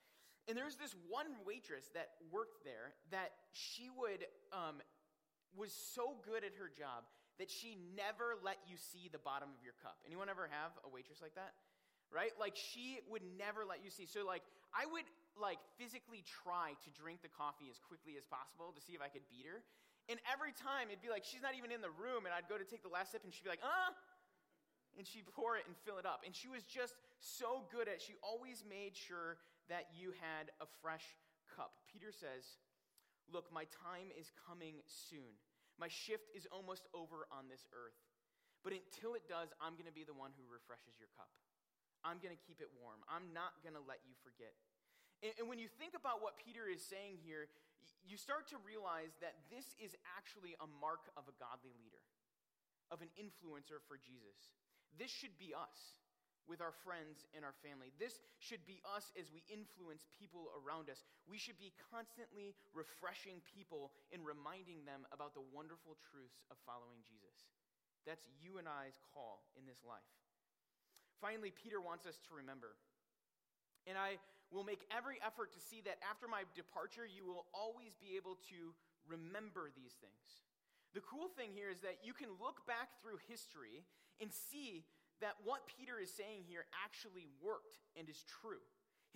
And 0.46 0.54
there's 0.54 0.78
this 0.78 0.94
one 1.10 1.42
waitress 1.42 1.90
that 1.98 2.22
worked 2.30 2.62
there 2.62 2.94
that 3.10 3.50
she 3.50 3.90
would, 3.90 4.30
um, 4.54 4.78
was 5.58 5.74
so 5.74 6.22
good 6.22 6.46
at 6.46 6.54
her 6.54 6.70
job 6.70 7.02
that 7.38 7.50
she 7.50 7.76
never 7.98 8.38
let 8.42 8.58
you 8.66 8.78
see 8.78 9.10
the 9.10 9.18
bottom 9.18 9.50
of 9.50 9.60
your 9.62 9.74
cup. 9.82 9.98
Anyone 10.06 10.30
ever 10.30 10.46
have 10.46 10.70
a 10.86 10.90
waitress 10.90 11.18
like 11.18 11.34
that? 11.34 11.54
Right? 12.12 12.30
Like 12.38 12.54
she 12.54 13.02
would 13.10 13.26
never 13.34 13.66
let 13.66 13.82
you 13.82 13.90
see. 13.90 14.06
So 14.06 14.22
like 14.22 14.46
I 14.70 14.86
would 14.86 15.06
like 15.34 15.58
physically 15.74 16.22
try 16.22 16.78
to 16.86 16.88
drink 16.94 17.26
the 17.26 17.32
coffee 17.32 17.66
as 17.66 17.82
quickly 17.82 18.14
as 18.14 18.22
possible 18.22 18.70
to 18.70 18.80
see 18.80 18.94
if 18.94 19.02
I 19.02 19.10
could 19.10 19.26
beat 19.26 19.50
her. 19.50 19.66
And 20.06 20.22
every 20.30 20.54
time 20.54 20.94
it'd 20.94 21.02
be 21.02 21.10
like 21.10 21.26
she's 21.26 21.42
not 21.42 21.58
even 21.58 21.74
in 21.74 21.82
the 21.82 21.90
room 21.90 22.22
and 22.28 22.30
I'd 22.30 22.46
go 22.46 22.54
to 22.54 22.66
take 22.66 22.86
the 22.86 22.92
last 22.92 23.10
sip 23.10 23.26
and 23.26 23.34
she'd 23.34 23.42
be 23.42 23.50
like, 23.50 23.64
"Uh." 23.64 23.90
And 24.94 25.02
she'd 25.02 25.26
pour 25.34 25.58
it 25.58 25.66
and 25.66 25.74
fill 25.82 25.98
it 25.98 26.06
up. 26.06 26.22
And 26.22 26.30
she 26.30 26.46
was 26.46 26.62
just 26.62 26.94
so 27.18 27.66
good 27.74 27.90
at 27.90 27.98
it. 27.98 28.02
She 28.06 28.14
always 28.22 28.62
made 28.62 28.94
sure 28.94 29.42
that 29.66 29.90
you 29.90 30.14
had 30.22 30.54
a 30.62 30.70
fresh 30.78 31.02
cup. 31.50 31.82
Peter 31.90 32.12
says, 32.12 32.62
"Look, 33.26 33.50
my 33.50 33.66
time 33.82 34.14
is 34.14 34.30
coming 34.46 34.78
soon." 34.86 35.34
My 35.78 35.90
shift 35.90 36.30
is 36.34 36.46
almost 36.54 36.86
over 36.94 37.26
on 37.34 37.50
this 37.50 37.66
earth. 37.74 37.98
But 38.62 38.72
until 38.72 39.12
it 39.12 39.28
does, 39.28 39.52
I'm 39.60 39.76
going 39.76 39.90
to 39.90 39.94
be 39.94 40.08
the 40.08 40.16
one 40.16 40.32
who 40.38 40.44
refreshes 40.48 40.96
your 40.96 41.12
cup. 41.18 41.28
I'm 42.00 42.20
going 42.20 42.32
to 42.32 42.40
keep 42.40 42.64
it 42.64 42.72
warm. 42.80 43.04
I'm 43.08 43.32
not 43.36 43.60
going 43.60 43.76
to 43.76 43.84
let 43.84 44.00
you 44.08 44.16
forget. 44.24 44.56
And, 45.20 45.32
and, 45.40 45.46
when 45.48 45.56
you 45.56 45.68
think 45.68 45.96
about 45.96 46.20
what 46.20 46.36
Peter 46.36 46.68
is 46.68 46.84
saying 46.84 47.20
here, 47.24 47.48
you 48.04 48.20
start 48.20 48.48
to 48.52 48.60
realize 48.60 49.12
that 49.24 49.36
this 49.48 49.72
is 49.80 49.96
actually 50.16 50.56
a 50.60 50.68
mark 50.80 51.08
of 51.16 51.28
a 51.28 51.34
godly 51.40 51.72
leader, 51.80 52.00
of 52.92 53.00
an 53.00 53.08
influencer 53.16 53.80
for 53.88 53.96
Jesus. 53.96 54.52
This 55.00 55.08
should 55.08 55.36
be 55.40 55.56
us 55.56 56.03
with 56.44 56.60
our 56.60 56.72
friends 56.84 57.24
and 57.32 57.44
our 57.44 57.56
family. 57.64 57.92
This 57.96 58.20
should 58.36 58.62
be 58.68 58.84
us 58.84 59.12
as 59.16 59.32
we 59.32 59.44
influence 59.48 60.04
people 60.12 60.52
around 60.60 60.92
us. 60.92 61.04
We 61.24 61.40
should 61.40 61.56
be 61.56 61.72
constantly 61.92 62.52
refreshing 62.76 63.40
people 63.48 63.92
and 64.12 64.20
reminding 64.24 64.84
them 64.84 65.08
about 65.08 65.32
the 65.32 65.44
wonderful 65.52 65.96
truths 66.12 66.44
of 66.52 66.60
following 66.68 67.00
Jesus. 67.04 67.48
That's 68.04 68.28
you 68.36 68.60
and 68.60 68.68
I's 68.68 69.00
call 69.16 69.48
in 69.56 69.64
this 69.64 69.80
life. 69.80 70.04
Finally, 71.24 71.56
Peter 71.56 71.80
wants 71.80 72.04
us 72.04 72.20
to 72.28 72.36
remember. 72.36 72.76
And 73.88 73.96
I 73.96 74.20
will 74.52 74.64
make 74.64 74.84
every 74.92 75.16
effort 75.24 75.52
to 75.56 75.60
see 75.60 75.80
that 75.88 76.00
after 76.04 76.28
my 76.28 76.44
departure, 76.52 77.08
you 77.08 77.24
will 77.24 77.48
always 77.56 77.96
be 77.96 78.16
able 78.20 78.36
to 78.52 78.76
remember 79.08 79.72
these 79.72 79.96
things. 80.00 80.44
The 80.92 81.04
cool 81.04 81.32
thing 81.32 81.50
here 81.52 81.72
is 81.72 81.80
that 81.80 82.04
you 82.04 82.14
can 82.14 82.30
look 82.38 82.62
back 82.68 83.00
through 83.00 83.18
history 83.26 83.82
and 84.20 84.30
see 84.30 84.84
that 85.24 85.40
what 85.40 85.64
Peter 85.64 85.96
is 85.96 86.12
saying 86.12 86.44
here 86.44 86.68
actually 86.84 87.24
worked 87.40 87.80
and 87.96 88.04
is 88.12 88.20
true. 88.28 88.60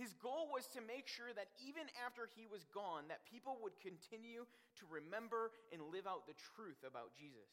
His 0.00 0.16
goal 0.16 0.48
was 0.48 0.64
to 0.72 0.80
make 0.80 1.04
sure 1.04 1.34
that 1.36 1.52
even 1.60 1.84
after 2.00 2.30
he 2.32 2.48
was 2.48 2.64
gone, 2.72 3.10
that 3.12 3.28
people 3.28 3.60
would 3.60 3.76
continue 3.82 4.48
to 4.80 4.84
remember 4.88 5.52
and 5.68 5.84
live 5.92 6.08
out 6.08 6.24
the 6.24 6.38
truth 6.54 6.80
about 6.86 7.12
Jesus. 7.12 7.50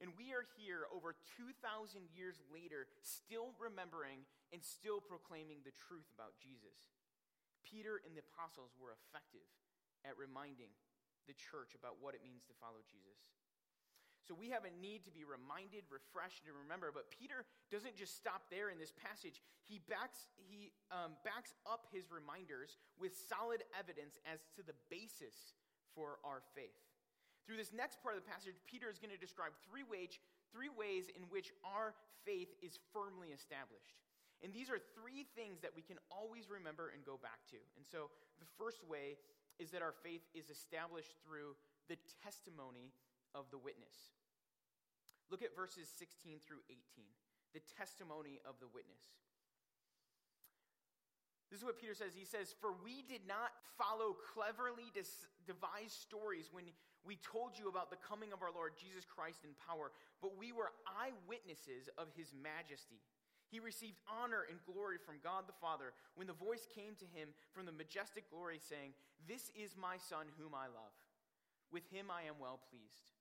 And 0.00 0.14
we 0.16 0.32
are 0.32 0.46
here 0.56 0.88
over 0.88 1.18
2,000 1.36 1.52
years 2.12 2.40
later, 2.48 2.88
still 3.02 3.52
remembering 3.60 4.24
and 4.54 4.60
still 4.62 5.02
proclaiming 5.02 5.60
the 5.64 5.74
truth 5.74 6.06
about 6.16 6.36
Jesus. 6.40 6.76
Peter 7.66 8.00
and 8.06 8.14
the 8.14 8.24
apostles 8.24 8.72
were 8.78 8.94
effective 8.94 9.48
at 10.06 10.14
reminding 10.14 10.70
the 11.26 11.34
church 11.34 11.74
about 11.74 11.98
what 11.98 12.14
it 12.14 12.22
means 12.22 12.46
to 12.46 12.54
follow 12.62 12.80
Jesus. 12.86 13.18
So 14.26 14.34
we 14.34 14.50
have 14.50 14.66
a 14.66 14.74
need 14.82 15.06
to 15.06 15.14
be 15.14 15.22
reminded, 15.22 15.86
refreshed, 15.86 16.50
and 16.50 16.58
remember. 16.58 16.90
But 16.90 17.14
Peter 17.14 17.46
doesn't 17.70 17.94
just 17.94 18.18
stop 18.18 18.50
there 18.50 18.74
in 18.74 18.78
this 18.82 18.90
passage. 18.90 19.38
He 19.62 19.78
backs, 19.86 20.26
he, 20.34 20.74
um, 20.90 21.14
backs 21.22 21.54
up 21.62 21.86
his 21.94 22.10
reminders 22.10 22.74
with 22.98 23.14
solid 23.14 23.62
evidence 23.70 24.18
as 24.26 24.42
to 24.58 24.66
the 24.66 24.74
basis 24.90 25.54
for 25.94 26.18
our 26.26 26.42
faith. 26.58 26.74
Through 27.46 27.62
this 27.62 27.70
next 27.70 28.02
part 28.02 28.18
of 28.18 28.26
the 28.26 28.26
passage, 28.26 28.58
Peter 28.66 28.90
is 28.90 28.98
going 28.98 29.14
to 29.14 29.22
describe 29.22 29.54
three, 29.62 29.86
wage, 29.86 30.18
three 30.50 30.74
ways 30.74 31.06
in 31.14 31.30
which 31.30 31.54
our 31.62 31.94
faith 32.26 32.50
is 32.58 32.82
firmly 32.90 33.30
established. 33.30 34.02
And 34.42 34.50
these 34.50 34.68
are 34.68 34.82
three 34.98 35.24
things 35.38 35.62
that 35.62 35.70
we 35.70 35.80
can 35.80 36.02
always 36.10 36.50
remember 36.50 36.90
and 36.90 37.06
go 37.06 37.14
back 37.22 37.46
to. 37.54 37.60
And 37.78 37.86
so 37.86 38.10
the 38.42 38.50
first 38.58 38.82
way 38.82 39.16
is 39.62 39.70
that 39.70 39.80
our 39.80 39.94
faith 40.02 40.26
is 40.34 40.50
established 40.50 41.16
through 41.22 41.54
the 41.88 41.96
testimony 42.20 42.92
of 43.36 43.44
the 43.52 43.60
witness. 43.60 44.16
Look 45.28 45.44
at 45.44 45.52
verses 45.52 45.92
16 45.92 46.40
through 46.40 46.64
18, 46.72 47.04
the 47.52 47.60
testimony 47.76 48.40
of 48.48 48.56
the 48.62 48.70
witness. 48.72 49.04
This 51.50 51.62
is 51.62 51.66
what 51.66 51.78
Peter 51.78 51.94
says. 51.94 52.14
He 52.14 52.26
says, 52.26 52.54
For 52.58 52.74
we 52.82 53.06
did 53.06 53.22
not 53.28 53.54
follow 53.78 54.18
cleverly 54.34 54.90
devised 55.46 55.94
stories 55.94 56.50
when 56.50 56.66
we 57.06 57.22
told 57.22 57.54
you 57.54 57.70
about 57.70 57.90
the 57.90 58.02
coming 58.02 58.34
of 58.34 58.42
our 58.42 58.50
Lord 58.50 58.74
Jesus 58.74 59.06
Christ 59.06 59.46
in 59.46 59.54
power, 59.54 59.94
but 60.18 60.34
we 60.34 60.50
were 60.50 60.74
eyewitnesses 60.90 61.86
of 61.94 62.10
his 62.18 62.34
majesty. 62.34 62.98
He 63.46 63.62
received 63.62 64.02
honor 64.10 64.42
and 64.50 64.58
glory 64.66 64.98
from 64.98 65.22
God 65.22 65.46
the 65.46 65.60
Father 65.62 65.94
when 66.18 66.26
the 66.26 66.34
voice 66.34 66.66
came 66.66 66.98
to 66.98 67.06
him 67.14 67.30
from 67.54 67.62
the 67.62 67.78
majestic 67.78 68.26
glory, 68.26 68.58
saying, 68.58 68.90
This 69.30 69.54
is 69.54 69.78
my 69.78 70.02
Son 70.02 70.26
whom 70.34 70.50
I 70.50 70.66
love. 70.66 70.94
With 71.70 71.86
him 71.94 72.10
I 72.10 72.26
am 72.26 72.42
well 72.42 72.58
pleased 72.70 73.15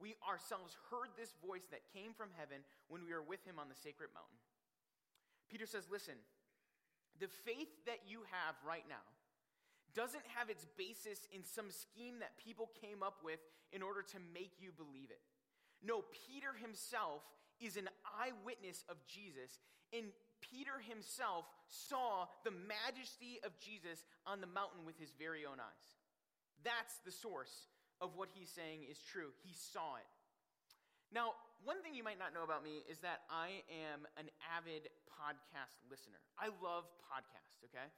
we 0.00 0.16
ourselves 0.24 0.76
heard 0.88 1.12
this 1.14 1.36
voice 1.44 1.68
that 1.70 1.86
came 1.92 2.16
from 2.16 2.32
heaven 2.40 2.64
when 2.88 3.04
we 3.04 3.12
were 3.12 3.22
with 3.22 3.44
him 3.44 3.60
on 3.60 3.68
the 3.68 3.76
sacred 3.76 4.08
mountain. 4.16 4.40
Peter 5.52 5.68
says, 5.68 5.84
Listen, 5.92 6.16
the 7.20 7.28
faith 7.44 7.70
that 7.84 8.00
you 8.08 8.24
have 8.32 8.56
right 8.64 8.88
now 8.88 9.04
doesn't 9.94 10.24
have 10.34 10.48
its 10.48 10.64
basis 10.78 11.26
in 11.34 11.44
some 11.44 11.68
scheme 11.70 12.20
that 12.20 12.38
people 12.38 12.70
came 12.80 13.02
up 13.02 13.20
with 13.22 13.40
in 13.72 13.82
order 13.82 14.02
to 14.02 14.18
make 14.32 14.56
you 14.58 14.70
believe 14.72 15.10
it. 15.10 15.20
No, 15.82 16.04
Peter 16.26 16.54
himself 16.56 17.22
is 17.60 17.76
an 17.76 17.88
eyewitness 18.06 18.84
of 18.88 18.96
Jesus, 19.06 19.60
and 19.92 20.12
Peter 20.40 20.80
himself 20.80 21.44
saw 21.68 22.26
the 22.44 22.52
majesty 22.52 23.40
of 23.44 23.58
Jesus 23.58 24.04
on 24.24 24.40
the 24.40 24.46
mountain 24.46 24.86
with 24.86 24.98
his 24.98 25.12
very 25.18 25.44
own 25.44 25.60
eyes. 25.60 25.90
That's 26.64 27.00
the 27.04 27.12
source 27.12 27.68
of 28.00 28.16
what 28.16 28.28
he's 28.32 28.48
saying 28.48 28.88
is 28.88 28.98
true. 29.04 29.30
He 29.44 29.52
saw 29.52 30.00
it. 30.00 30.08
Now, 31.12 31.36
one 31.60 31.84
thing 31.84 31.92
you 31.92 32.04
might 32.04 32.16
not 32.16 32.32
know 32.32 32.42
about 32.42 32.64
me 32.64 32.80
is 32.88 33.04
that 33.04 33.28
I 33.28 33.60
am 33.68 34.08
an 34.16 34.32
avid 34.48 34.88
podcast 35.12 35.76
listener. 35.92 36.20
I 36.40 36.48
love 36.64 36.88
podcasts, 37.04 37.60
okay? 37.68 37.92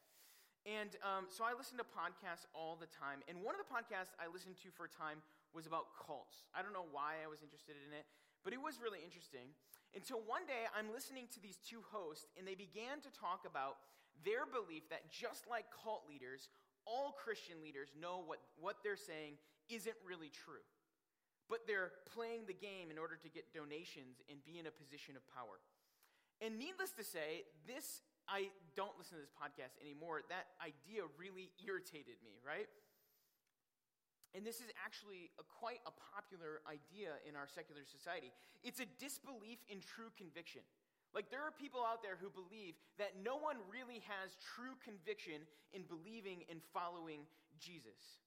And 0.67 0.95
um, 1.03 1.31
so 1.31 1.47
I 1.47 1.55
listen 1.55 1.79
to 1.79 1.87
podcasts 1.87 2.47
all 2.55 2.75
the 2.75 2.91
time. 2.91 3.23
And 3.31 3.43
one 3.43 3.55
of 3.55 3.63
the 3.63 3.71
podcasts 3.71 4.15
I 4.19 4.31
listened 4.31 4.59
to 4.67 4.71
for 4.75 4.87
a 4.87 4.93
time 4.93 5.23
was 5.55 5.67
about 5.67 5.95
cults. 5.95 6.47
I 6.55 6.63
don't 6.63 6.75
know 6.75 6.87
why 6.91 7.23
I 7.23 7.31
was 7.31 7.43
interested 7.43 7.79
in 7.79 7.95
it, 7.95 8.07
but 8.43 8.55
it 8.55 8.63
was 8.63 8.83
really 8.83 9.03
interesting. 9.03 9.55
Until 9.95 10.23
one 10.25 10.47
day 10.47 10.67
I'm 10.75 10.91
listening 10.91 11.31
to 11.35 11.39
these 11.43 11.59
two 11.63 11.83
hosts, 11.91 12.31
and 12.35 12.47
they 12.47 12.59
began 12.59 12.99
to 13.03 13.11
talk 13.15 13.45
about 13.47 13.83
their 14.25 14.47
belief 14.47 14.87
that 14.91 15.11
just 15.11 15.51
like 15.51 15.67
cult 15.71 16.07
leaders, 16.07 16.49
all 16.87 17.15
Christian 17.15 17.63
leaders 17.63 17.95
know 17.95 18.23
what, 18.23 18.43
what 18.59 18.83
they're 18.83 18.99
saying 18.99 19.39
isn't 19.75 19.97
really 20.05 20.31
true. 20.31 20.65
But 21.49 21.67
they're 21.67 21.93
playing 22.15 22.49
the 22.49 22.57
game 22.57 22.89
in 22.89 22.97
order 22.97 23.17
to 23.21 23.29
get 23.29 23.53
donations 23.53 24.23
and 24.31 24.41
be 24.45 24.57
in 24.57 24.65
a 24.65 24.75
position 24.75 25.17
of 25.17 25.23
power. 25.33 25.61
And 26.41 26.59
needless 26.59 26.91
to 26.97 27.05
say, 27.05 27.45
this, 27.69 28.03
I 28.25 28.49
don't 28.75 28.97
listen 28.97 29.19
to 29.19 29.23
this 29.23 29.35
podcast 29.35 29.77
anymore. 29.83 30.25
That 30.33 30.55
idea 30.59 31.05
really 31.21 31.53
irritated 31.61 32.19
me, 32.25 32.41
right? 32.41 32.67
And 34.33 34.49
this 34.49 34.65
is 34.65 34.73
actually 34.81 35.29
a, 35.37 35.45
quite 35.45 35.85
a 35.85 35.93
popular 35.93 36.65
idea 36.65 37.21
in 37.29 37.37
our 37.37 37.45
secular 37.45 37.85
society. 37.85 38.33
It's 38.65 38.81
a 38.81 38.89
disbelief 38.97 39.61
in 39.69 39.85
true 39.85 40.09
conviction. 40.17 40.65
Like, 41.13 41.29
there 41.29 41.45
are 41.45 41.53
people 41.53 41.85
out 41.85 42.01
there 42.01 42.17
who 42.17 42.33
believe 42.33 42.81
that 42.97 43.21
no 43.21 43.37
one 43.37 43.61
really 43.69 44.01
has 44.09 44.33
true 44.41 44.73
conviction 44.81 45.45
in 45.77 45.85
believing 45.85 46.49
and 46.49 46.65
following 46.73 47.29
Jesus. 47.61 48.25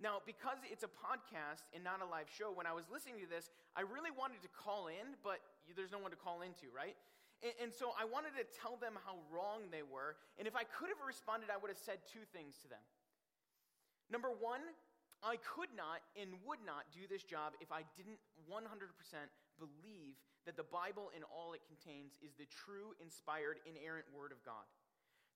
Now, 0.00 0.24
because 0.24 0.56
it's 0.64 0.80
a 0.80 0.88
podcast 0.88 1.68
and 1.76 1.84
not 1.84 2.00
a 2.00 2.08
live 2.08 2.32
show, 2.32 2.48
when 2.48 2.64
I 2.64 2.72
was 2.72 2.88
listening 2.88 3.20
to 3.20 3.28
this, 3.28 3.52
I 3.76 3.84
really 3.84 4.08
wanted 4.08 4.40
to 4.40 4.50
call 4.50 4.88
in, 4.88 5.20
but 5.20 5.44
there's 5.76 5.92
no 5.92 6.00
one 6.00 6.08
to 6.08 6.16
call 6.16 6.40
into, 6.40 6.72
right? 6.72 6.96
And, 7.44 7.68
and, 7.68 7.70
so 7.72 7.92
I 7.92 8.08
wanted 8.08 8.32
to 8.40 8.44
tell 8.48 8.80
them 8.80 8.96
how 9.04 9.20
wrong 9.28 9.68
they 9.68 9.84
were. 9.84 10.16
And 10.40 10.48
if 10.48 10.56
I 10.56 10.64
could 10.64 10.88
have 10.88 11.00
responded, 11.04 11.52
I 11.52 11.60
would 11.60 11.68
have 11.68 11.80
said 11.80 12.00
two 12.08 12.24
things 12.32 12.56
to 12.64 12.68
them. 12.72 12.84
Number 14.08 14.32
one, 14.32 14.64
I 15.20 15.36
could 15.36 15.68
not 15.76 16.00
and 16.16 16.32
would 16.48 16.64
not 16.64 16.88
do 16.96 17.04
this 17.04 17.20
job 17.20 17.52
if 17.60 17.68
I 17.68 17.84
didn't 17.92 18.20
100% 18.48 18.64
believe 19.60 20.16
that 20.48 20.56
the 20.56 20.64
Bible 20.64 21.12
and 21.12 21.28
all 21.28 21.52
it 21.52 21.60
contains 21.68 22.16
is 22.24 22.32
the 22.40 22.48
true, 22.48 22.96
inspired, 23.04 23.60
inerrant 23.68 24.08
Word 24.16 24.32
of 24.32 24.40
God. 24.48 24.64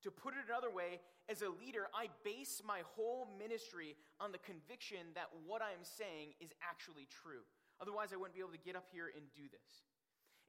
To 0.04 0.12
put 0.12 0.36
it 0.36 0.44
another 0.44 0.68
way, 0.68 1.00
as 1.32 1.40
a 1.40 1.48
leader, 1.48 1.88
I 1.96 2.12
base 2.28 2.60
my 2.60 2.84
whole 2.92 3.24
ministry 3.40 3.96
on 4.20 4.36
the 4.36 4.42
conviction 4.44 5.00
that 5.16 5.32
what 5.48 5.64
I 5.64 5.72
am 5.72 5.80
saying 5.80 6.36
is 6.44 6.52
actually 6.60 7.08
true. 7.08 7.48
Otherwise, 7.80 8.12
I 8.12 8.20
wouldn't 8.20 8.36
be 8.36 8.44
able 8.44 8.52
to 8.52 8.60
get 8.60 8.76
up 8.76 8.84
here 8.92 9.08
and 9.08 9.24
do 9.32 9.48
this. 9.48 9.88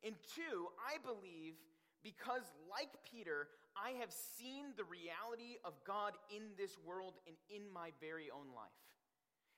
And 0.03 0.13
two, 0.35 0.67
I 0.75 0.99
believe 0.99 1.55
because, 2.03 2.43
like 2.67 2.91
Peter, 3.07 3.47
I 3.79 3.95
have 4.03 4.11
seen 4.11 4.75
the 4.75 4.83
reality 4.83 5.55
of 5.63 5.73
God 5.87 6.19
in 6.29 6.51
this 6.59 6.75
world 6.83 7.15
and 7.23 7.39
in 7.47 7.71
my 7.71 7.95
very 8.03 8.27
own 8.27 8.51
life. 8.51 8.75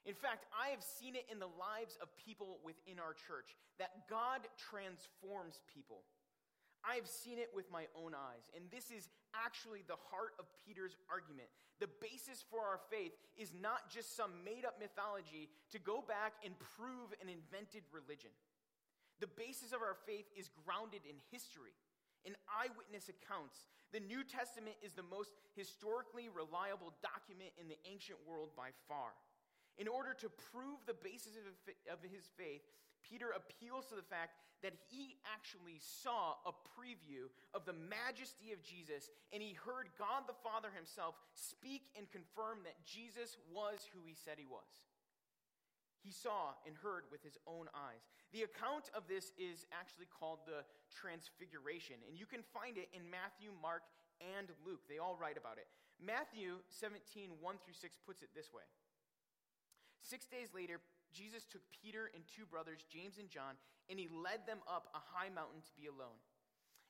In 0.06 0.14
fact, 0.16 0.46
I 0.54 0.70
have 0.72 0.86
seen 0.86 1.18
it 1.18 1.26
in 1.28 1.42
the 1.42 1.52
lives 1.58 1.98
of 2.00 2.14
people 2.16 2.62
within 2.64 3.02
our 3.02 3.12
church 3.12 3.58
that 3.82 4.08
God 4.08 4.48
transforms 4.56 5.60
people. 5.68 6.08
I 6.86 6.96
have 6.96 7.08
seen 7.08 7.38
it 7.38 7.50
with 7.54 7.70
my 7.72 7.86
own 7.96 8.14
eyes. 8.14 8.46
And 8.56 8.66
this 8.72 8.92
is 8.92 9.10
actually 9.34 9.84
the 9.86 10.00
heart 10.10 10.34
of 10.40 10.46
Peter's 10.66 10.96
argument. 11.12 11.50
The 11.80 11.92
basis 12.02 12.42
for 12.50 12.66
our 12.66 12.80
faith 12.90 13.14
is 13.38 13.54
not 13.54 13.90
just 13.90 14.18
some 14.18 14.32
made 14.42 14.66
up 14.66 14.82
mythology 14.82 15.50
to 15.72 15.80
go 15.80 16.02
back 16.02 16.42
and 16.42 16.58
prove 16.78 17.14
an 17.22 17.30
invented 17.30 17.86
religion. 17.94 18.34
The 19.20 19.30
basis 19.34 19.74
of 19.74 19.82
our 19.82 19.98
faith 20.06 20.30
is 20.38 20.50
grounded 20.66 21.02
in 21.06 21.18
history, 21.34 21.74
in 22.26 22.38
eyewitness 22.50 23.10
accounts. 23.10 23.70
The 23.94 24.02
New 24.02 24.22
Testament 24.22 24.78
is 24.82 24.94
the 24.94 25.06
most 25.06 25.34
historically 25.58 26.30
reliable 26.30 26.94
document 27.02 27.54
in 27.58 27.70
the 27.70 27.80
ancient 27.86 28.22
world 28.26 28.54
by 28.58 28.74
far. 28.86 29.18
In 29.78 29.88
order 29.88 30.14
to 30.26 30.30
prove 30.54 30.82
the 30.86 30.98
basis 30.98 31.38
of 31.46 32.02
his 32.02 32.26
faith, 32.38 32.66
Peter 33.04 33.34
appeals 33.36 33.86
to 33.88 33.96
the 33.96 34.06
fact 34.06 34.38
that 34.64 34.74
he 34.90 35.18
actually 35.28 35.78
saw 35.80 36.38
a 36.46 36.54
preview 36.74 37.30
of 37.54 37.66
the 37.66 37.78
majesty 37.78 38.52
of 38.52 38.64
Jesus 38.66 39.10
and 39.30 39.42
he 39.42 39.54
heard 39.54 39.94
God 39.98 40.26
the 40.26 40.38
Father 40.42 40.70
himself 40.74 41.14
speak 41.34 41.94
and 41.94 42.10
confirm 42.10 42.66
that 42.66 42.82
Jesus 42.82 43.38
was 43.54 43.86
who 43.94 44.02
he 44.06 44.18
said 44.18 44.42
he 44.42 44.50
was. 44.50 44.88
He 46.02 46.16
saw 46.16 46.56
and 46.66 46.74
heard 46.80 47.04
with 47.12 47.22
his 47.22 47.38
own 47.46 47.68
eyes. 47.76 48.08
The 48.32 48.48
account 48.48 48.88
of 48.96 49.10
this 49.12 49.36
is 49.36 49.68
actually 49.76 50.08
called 50.08 50.46
the 50.48 50.64
Transfiguration, 50.88 52.00
and 52.08 52.16
you 52.16 52.24
can 52.24 52.48
find 52.56 52.80
it 52.80 52.88
in 52.96 53.04
Matthew, 53.12 53.52
Mark, 53.60 53.84
and 54.24 54.48
Luke. 54.64 54.88
They 54.88 55.04
all 55.04 55.20
write 55.20 55.36
about 55.36 55.60
it. 55.60 55.68
Matthew 56.00 56.64
17, 56.70 57.42
1 57.42 57.56
through 57.60 57.76
6 57.76 57.98
puts 58.06 58.22
it 58.22 58.32
this 58.32 58.54
way. 58.54 58.64
Six 60.00 60.26
days 60.26 60.54
later, 60.56 60.80
Jesus 61.14 61.46
took 61.46 61.64
Peter 61.72 62.12
and 62.14 62.24
two 62.28 62.46
brothers, 62.46 62.86
James 62.92 63.18
and 63.18 63.30
John, 63.30 63.56
and 63.90 64.00
he 64.00 64.10
led 64.12 64.46
them 64.46 64.60
up 64.68 64.92
a 64.92 65.02
high 65.02 65.30
mountain 65.30 65.64
to 65.64 65.74
be 65.80 65.88
alone. 65.88 66.20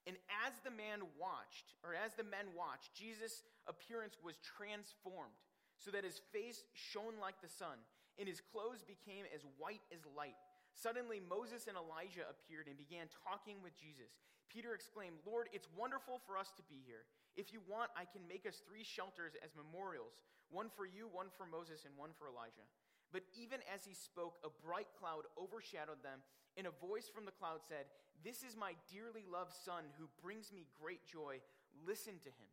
And 0.07 0.15
as 0.47 0.55
the 0.63 0.71
man 0.71 1.03
watched, 1.19 1.75
or 1.83 1.91
as 1.91 2.15
the 2.15 2.23
men 2.23 2.55
watched, 2.55 2.95
Jesus' 2.95 3.43
appearance 3.67 4.15
was 4.23 4.39
transformed, 4.39 5.35
so 5.77 5.91
that 5.91 6.07
his 6.07 6.23
face 6.31 6.63
shone 6.73 7.19
like 7.19 7.37
the 7.43 7.51
sun, 7.51 7.77
and 8.15 8.25
his 8.25 8.39
clothes 8.39 8.87
became 8.87 9.27
as 9.29 9.43
white 9.59 9.83
as 9.91 10.07
light. 10.15 10.39
Suddenly, 10.73 11.19
Moses 11.19 11.67
and 11.67 11.75
Elijah 11.75 12.25
appeared 12.29 12.71
and 12.71 12.77
began 12.79 13.11
talking 13.25 13.59
with 13.59 13.75
Jesus. 13.75 14.15
Peter 14.47 14.73
exclaimed, 14.73 15.19
Lord, 15.27 15.51
it's 15.51 15.67
wonderful 15.75 16.23
for 16.23 16.39
us 16.39 16.55
to 16.55 16.63
be 16.71 16.79
here. 16.87 17.03
If 17.35 17.51
you 17.51 17.59
want, 17.67 17.91
I 17.93 18.07
can 18.07 18.23
make 18.25 18.47
us 18.47 18.63
three 18.63 18.87
shelters 18.87 19.35
as 19.43 19.53
memorials 19.53 20.17
one 20.49 20.71
for 20.71 20.87
you, 20.87 21.11
one 21.11 21.27
for 21.35 21.43
Moses, 21.43 21.83
and 21.83 21.91
one 21.99 22.15
for 22.15 22.31
Elijah. 22.31 22.63
But 23.11 23.23
even 23.39 23.59
as 23.71 23.85
he 23.85 23.93
spoke, 23.95 24.35
a 24.43 24.51
bright 24.65 24.91
cloud 24.99 25.23
overshadowed 25.39 26.03
them, 26.03 26.19
and 26.57 26.67
a 26.67 26.85
voice 26.85 27.07
from 27.07 27.25
the 27.25 27.35
cloud 27.35 27.63
said, 27.63 27.87
This 28.23 28.43
is 28.43 28.59
my 28.59 28.75
dearly 28.91 29.23
loved 29.23 29.53
Son 29.53 29.87
who 29.97 30.11
brings 30.21 30.51
me 30.51 30.67
great 30.75 31.05
joy. 31.07 31.39
Listen 31.87 32.19
to 32.23 32.31
him. 32.31 32.51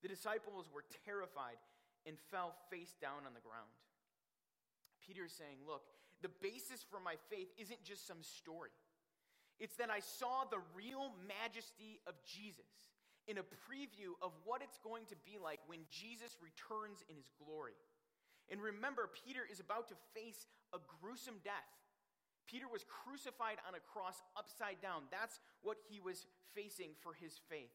The 0.00 0.08
disciples 0.08 0.70
were 0.72 0.84
terrified 1.04 1.60
and 2.06 2.16
fell 2.30 2.54
face 2.70 2.96
down 3.00 3.26
on 3.26 3.34
the 3.34 3.44
ground. 3.44 3.70
Peter 5.04 5.26
is 5.26 5.36
saying, 5.36 5.60
Look, 5.66 5.82
the 6.22 6.32
basis 6.40 6.86
for 6.88 7.00
my 7.02 7.14
faith 7.28 7.50
isn't 7.58 7.82
just 7.82 8.06
some 8.06 8.22
story. 8.22 8.72
It's 9.58 9.76
that 9.76 9.90
I 9.90 10.00
saw 10.00 10.44
the 10.48 10.62
real 10.74 11.14
majesty 11.28 12.00
of 12.06 12.14
Jesus 12.26 12.90
in 13.28 13.38
a 13.38 13.46
preview 13.46 14.18
of 14.22 14.32
what 14.44 14.62
it's 14.62 14.78
going 14.82 15.06
to 15.06 15.18
be 15.22 15.38
like 15.38 15.60
when 15.66 15.86
Jesus 15.90 16.38
returns 16.42 17.04
in 17.06 17.14
his 17.14 17.30
glory. 17.38 17.78
And 18.50 18.60
remember, 18.60 19.08
Peter 19.26 19.46
is 19.50 19.60
about 19.60 19.88
to 19.88 19.94
face 20.14 20.46
a 20.74 20.78
gruesome 21.00 21.40
death. 21.44 21.70
Peter 22.46 22.66
was 22.68 22.84
crucified 22.84 23.56
on 23.68 23.74
a 23.74 23.80
cross 23.80 24.20
upside 24.36 24.80
down. 24.82 25.08
That's 25.10 25.40
what 25.62 25.78
he 25.88 26.00
was 26.00 26.26
facing 26.54 26.92
for 27.00 27.14
his 27.14 27.40
faith. 27.48 27.72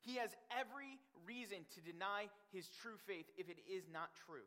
He 0.00 0.16
has 0.16 0.30
every 0.52 1.00
reason 1.26 1.66
to 1.74 1.80
deny 1.80 2.28
his 2.52 2.68
true 2.68 2.98
faith 3.06 3.26
if 3.36 3.48
it 3.48 3.58
is 3.66 3.88
not 3.90 4.10
true. 4.26 4.46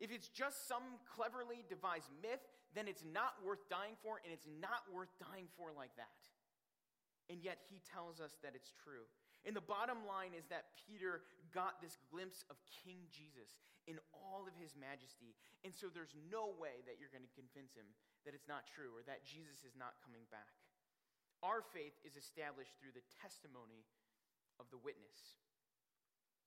If 0.00 0.10
it's 0.10 0.28
just 0.28 0.66
some 0.66 0.98
cleverly 1.06 1.62
devised 1.68 2.10
myth, 2.22 2.42
then 2.74 2.88
it's 2.90 3.04
not 3.06 3.38
worth 3.46 3.62
dying 3.70 3.94
for, 4.02 4.18
and 4.24 4.34
it's 4.34 4.48
not 4.58 4.82
worth 4.90 5.12
dying 5.22 5.46
for 5.54 5.70
like 5.70 5.94
that. 5.94 6.18
And 7.30 7.38
yet 7.40 7.62
he 7.70 7.80
tells 7.94 8.18
us 8.18 8.34
that 8.42 8.58
it's 8.58 8.74
true. 8.82 9.06
And 9.46 9.54
the 9.54 9.64
bottom 9.64 10.02
line 10.08 10.34
is 10.36 10.44
that 10.50 10.74
Peter 10.88 11.22
got 11.54 11.78
this 11.78 11.96
glimpse 12.10 12.42
of 12.50 12.58
King 12.82 13.06
Jesus 13.14 13.56
in 13.86 14.02
all 14.10 14.44
of 14.44 14.58
his 14.58 14.74
majesty. 14.74 15.38
And 15.62 15.70
so 15.70 15.86
there's 15.86 16.12
no 16.28 16.50
way 16.58 16.82
that 16.84 16.98
you're 16.98 17.12
going 17.14 17.24
to 17.24 17.38
convince 17.38 17.72
him 17.78 17.86
that 18.26 18.34
it's 18.34 18.50
not 18.50 18.66
true 18.66 18.90
or 18.90 19.06
that 19.06 19.22
Jesus 19.22 19.62
is 19.62 19.78
not 19.78 19.96
coming 20.02 20.26
back. 20.34 20.50
Our 21.46 21.62
faith 21.62 21.94
is 22.02 22.18
established 22.18 22.74
through 22.80 22.96
the 22.96 23.06
testimony 23.20 23.86
of 24.58 24.66
the 24.74 24.80
witness. 24.80 25.38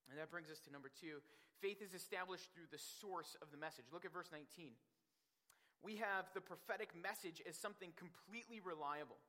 And 0.10 0.18
that 0.18 0.34
brings 0.34 0.50
us 0.50 0.60
to 0.66 0.74
number 0.74 0.90
two. 0.90 1.22
Faith 1.62 1.82
is 1.82 1.94
established 1.94 2.50
through 2.54 2.70
the 2.70 2.82
source 2.82 3.38
of 3.42 3.50
the 3.54 3.62
message. 3.62 3.86
Look 3.94 4.06
at 4.06 4.14
verse 4.14 4.30
19. 4.34 4.74
We 5.86 6.02
have 6.02 6.26
the 6.34 6.42
prophetic 6.42 6.90
message 6.98 7.42
as 7.46 7.54
something 7.54 7.94
completely 7.94 8.58
reliable, 8.58 9.22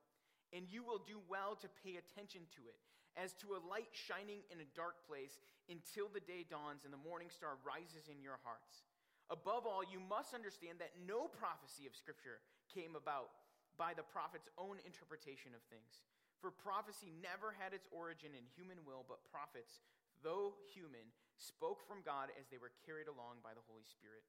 and 0.49 0.65
you 0.65 0.81
will 0.81 0.97
do 0.97 1.21
well 1.29 1.53
to 1.61 1.69
pay 1.85 2.01
attention 2.01 2.49
to 2.57 2.65
it 2.65 2.79
as 3.19 3.35
to 3.43 3.59
a 3.59 3.65
light 3.67 3.91
shining 3.91 4.47
in 4.47 4.63
a 4.63 4.73
dark 4.79 5.03
place 5.03 5.43
until 5.67 6.07
the 6.07 6.23
day 6.23 6.47
dawns 6.47 6.87
and 6.87 6.95
the 6.95 7.03
morning 7.03 7.27
star 7.27 7.59
rises 7.67 8.07
in 8.07 8.23
your 8.23 8.39
hearts. 8.47 8.87
Above 9.27 9.67
all, 9.67 9.83
you 9.83 9.99
must 9.99 10.31
understand 10.31 10.79
that 10.79 10.95
no 11.03 11.27
prophecy 11.27 11.83
of 11.83 11.93
Scripture 11.93 12.39
came 12.71 12.95
about 12.95 13.35
by 13.77 13.91
the 13.93 14.07
prophet's 14.07 14.49
own 14.57 14.79
interpretation 14.87 15.51
of 15.51 15.61
things. 15.67 16.07
For 16.39 16.49
prophecy 16.49 17.11
never 17.19 17.51
had 17.51 17.75
its 17.75 17.85
origin 17.91 18.31
in 18.31 18.47
human 18.55 18.79
will, 18.87 19.03
but 19.03 19.27
prophets, 19.27 19.83
though 20.23 20.55
human, 20.71 21.11
spoke 21.35 21.83
from 21.83 22.01
God 22.01 22.31
as 22.39 22.47
they 22.47 22.57
were 22.57 22.71
carried 22.87 23.11
along 23.11 23.43
by 23.43 23.51
the 23.51 23.63
Holy 23.67 23.83
Spirit. 23.83 24.23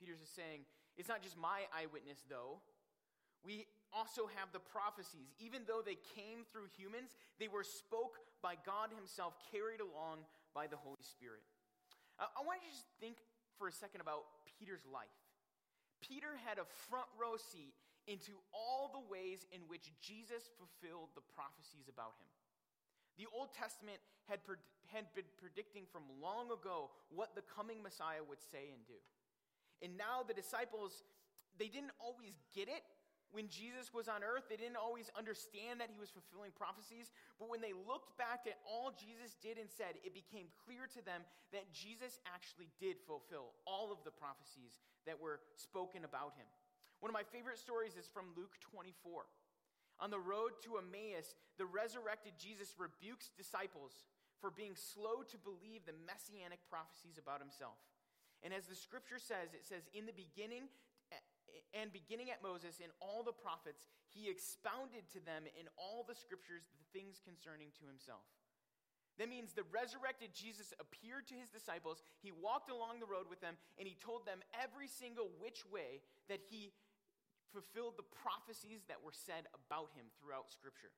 Peter's 0.00 0.24
is 0.24 0.32
saying, 0.32 0.64
it's 0.96 1.08
not 1.08 1.22
just 1.22 1.38
my 1.38 1.68
eyewitness, 1.70 2.24
though. 2.28 2.60
We 3.44 3.68
also 3.92 4.26
have 4.40 4.50
the 4.52 4.60
prophecies. 4.60 5.30
Even 5.38 5.62
though 5.68 5.84
they 5.84 6.00
came 6.16 6.48
through 6.48 6.72
humans, 6.76 7.14
they 7.38 7.48
were 7.48 7.64
spoke 7.64 8.18
by 8.40 8.56
God 8.64 8.90
Himself, 8.96 9.36
carried 9.52 9.80
along 9.80 10.24
by 10.56 10.66
the 10.66 10.80
Holy 10.80 11.04
Spirit. 11.04 11.44
I 12.18 12.40
want 12.44 12.60
you 12.64 12.68
to 12.68 12.76
just 12.76 12.90
think 13.00 13.20
for 13.56 13.68
a 13.68 13.74
second 13.74 14.00
about 14.00 14.26
Peter's 14.44 14.84
life. 14.88 15.12
Peter 16.02 16.34
had 16.44 16.58
a 16.58 16.66
front 16.90 17.08
row 17.14 17.38
seat 17.38 17.74
into 18.10 18.34
all 18.50 18.90
the 18.90 19.04
ways 19.06 19.46
in 19.54 19.62
which 19.70 19.94
Jesus 20.02 20.50
fulfilled 20.58 21.14
the 21.14 21.22
prophecies 21.34 21.86
about 21.86 22.18
him. 22.18 22.26
The 23.14 23.30
Old 23.30 23.54
Testament 23.54 24.02
had, 24.26 24.42
had 24.90 25.06
been 25.14 25.28
predicting 25.38 25.86
from 25.86 26.02
long 26.18 26.50
ago 26.50 26.90
what 27.14 27.38
the 27.38 27.46
coming 27.46 27.78
Messiah 27.82 28.24
would 28.26 28.42
say 28.42 28.74
and 28.74 28.82
do. 28.90 28.98
And 29.82 29.94
now 29.94 30.26
the 30.26 30.34
disciples, 30.34 31.06
they 31.58 31.70
didn't 31.70 31.94
always 32.02 32.34
get 32.50 32.66
it, 32.66 32.82
when 33.32 33.48
Jesus 33.48 33.92
was 33.96 34.12
on 34.12 34.20
earth, 34.20 34.46
they 34.52 34.60
didn't 34.60 34.76
always 34.76 35.08
understand 35.16 35.80
that 35.80 35.88
he 35.88 35.96
was 35.96 36.12
fulfilling 36.12 36.52
prophecies, 36.52 37.08
but 37.40 37.48
when 37.48 37.64
they 37.64 37.72
looked 37.72 38.12
back 38.20 38.44
at 38.44 38.60
all 38.68 38.92
Jesus 38.92 39.32
did 39.40 39.56
and 39.56 39.72
said, 39.72 39.96
it 40.04 40.12
became 40.12 40.52
clear 40.68 40.84
to 40.92 41.00
them 41.00 41.24
that 41.56 41.72
Jesus 41.72 42.20
actually 42.28 42.68
did 42.76 43.00
fulfill 43.08 43.56
all 43.64 43.88
of 43.88 44.04
the 44.04 44.12
prophecies 44.12 44.84
that 45.08 45.16
were 45.16 45.40
spoken 45.56 46.04
about 46.04 46.36
him. 46.36 46.46
One 47.00 47.08
of 47.08 47.16
my 47.16 47.26
favorite 47.26 47.58
stories 47.58 47.96
is 47.96 48.06
from 48.06 48.30
Luke 48.36 48.60
24. 48.60 49.24
On 49.98 50.12
the 50.12 50.20
road 50.20 50.60
to 50.68 50.76
Emmaus, 50.76 51.34
the 51.56 51.66
resurrected 51.66 52.36
Jesus 52.36 52.76
rebukes 52.76 53.32
disciples 53.34 54.04
for 54.44 54.52
being 54.52 54.76
slow 54.76 55.24
to 55.24 55.38
believe 55.40 55.88
the 55.88 55.96
messianic 56.04 56.60
prophecies 56.68 57.16
about 57.16 57.40
himself. 57.40 57.78
And 58.42 58.50
as 58.50 58.66
the 58.66 58.74
scripture 58.74 59.22
says, 59.22 59.54
it 59.54 59.62
says, 59.62 59.86
In 59.94 60.06
the 60.06 60.14
beginning, 60.14 60.66
and 61.72 61.92
beginning 61.92 62.30
at 62.30 62.42
Moses 62.42 62.80
and 62.82 62.92
all 63.00 63.22
the 63.22 63.34
prophets, 63.34 63.88
he 64.08 64.28
expounded 64.28 65.08
to 65.12 65.20
them 65.24 65.48
in 65.56 65.66
all 65.76 66.04
the 66.04 66.16
scriptures 66.16 66.68
the 66.72 66.88
things 66.92 67.20
concerning 67.24 67.72
to 67.80 67.88
himself. 67.88 68.24
That 69.20 69.28
means 69.28 69.52
the 69.52 69.68
resurrected 69.68 70.32
Jesus 70.32 70.72
appeared 70.80 71.28
to 71.28 71.36
his 71.36 71.52
disciples, 71.52 72.00
he 72.24 72.32
walked 72.32 72.72
along 72.72 73.00
the 73.00 73.10
road 73.10 73.28
with 73.28 73.44
them, 73.44 73.60
and 73.76 73.84
he 73.84 73.96
told 74.00 74.24
them 74.24 74.40
every 74.56 74.88
single 74.88 75.28
which 75.36 75.68
way 75.68 76.00
that 76.32 76.40
he 76.40 76.72
fulfilled 77.52 78.00
the 78.00 78.08
prophecies 78.24 78.88
that 78.88 79.04
were 79.04 79.12
said 79.12 79.44
about 79.52 79.92
him 79.92 80.08
throughout 80.16 80.48
Scripture. 80.48 80.90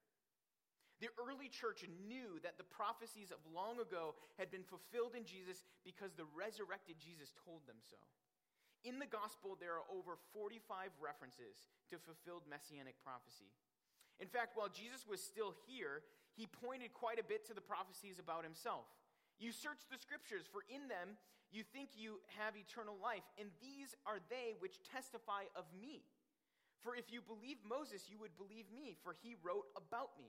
The 1.02 1.10
early 1.18 1.50
church 1.50 1.82
knew 2.06 2.38
that 2.46 2.54
the 2.54 2.70
prophecies 2.70 3.34
of 3.34 3.42
long 3.50 3.82
ago 3.82 4.14
had 4.38 4.54
been 4.54 4.62
fulfilled 4.62 5.18
in 5.18 5.26
Jesus 5.26 5.66
because 5.82 6.14
the 6.14 6.30
resurrected 6.30 7.02
Jesus 7.02 7.34
told 7.34 7.66
them 7.66 7.82
so. 7.82 7.98
In 8.84 9.00
the 9.00 9.08
gospel, 9.08 9.56
there 9.56 9.80
are 9.80 9.88
over 9.88 10.20
45 10.36 10.92
references 11.00 11.72
to 11.88 11.96
fulfilled 11.96 12.44
messianic 12.44 13.00
prophecy. 13.00 13.48
In 14.20 14.28
fact, 14.28 14.54
while 14.54 14.68
Jesus 14.68 15.08
was 15.08 15.24
still 15.24 15.56
here, 15.66 16.04
he 16.36 16.46
pointed 16.46 16.92
quite 16.92 17.18
a 17.18 17.24
bit 17.24 17.48
to 17.48 17.56
the 17.56 17.64
prophecies 17.64 18.20
about 18.20 18.44
himself. 18.44 18.84
You 19.40 19.50
search 19.50 19.88
the 19.90 19.98
scriptures, 19.98 20.44
for 20.46 20.62
in 20.68 20.86
them 20.86 21.16
you 21.50 21.64
think 21.64 21.96
you 21.96 22.20
have 22.38 22.54
eternal 22.54 22.94
life, 23.00 23.24
and 23.40 23.48
these 23.62 23.96
are 24.06 24.20
they 24.28 24.54
which 24.60 24.82
testify 24.84 25.48
of 25.56 25.64
me. 25.74 26.04
For 26.82 26.94
if 26.94 27.08
you 27.08 27.24
believe 27.24 27.56
Moses, 27.64 28.10
you 28.12 28.20
would 28.20 28.36
believe 28.36 28.68
me, 28.68 29.00
for 29.00 29.16
he 29.24 29.34
wrote 29.40 29.66
about 29.72 30.12
me. 30.20 30.28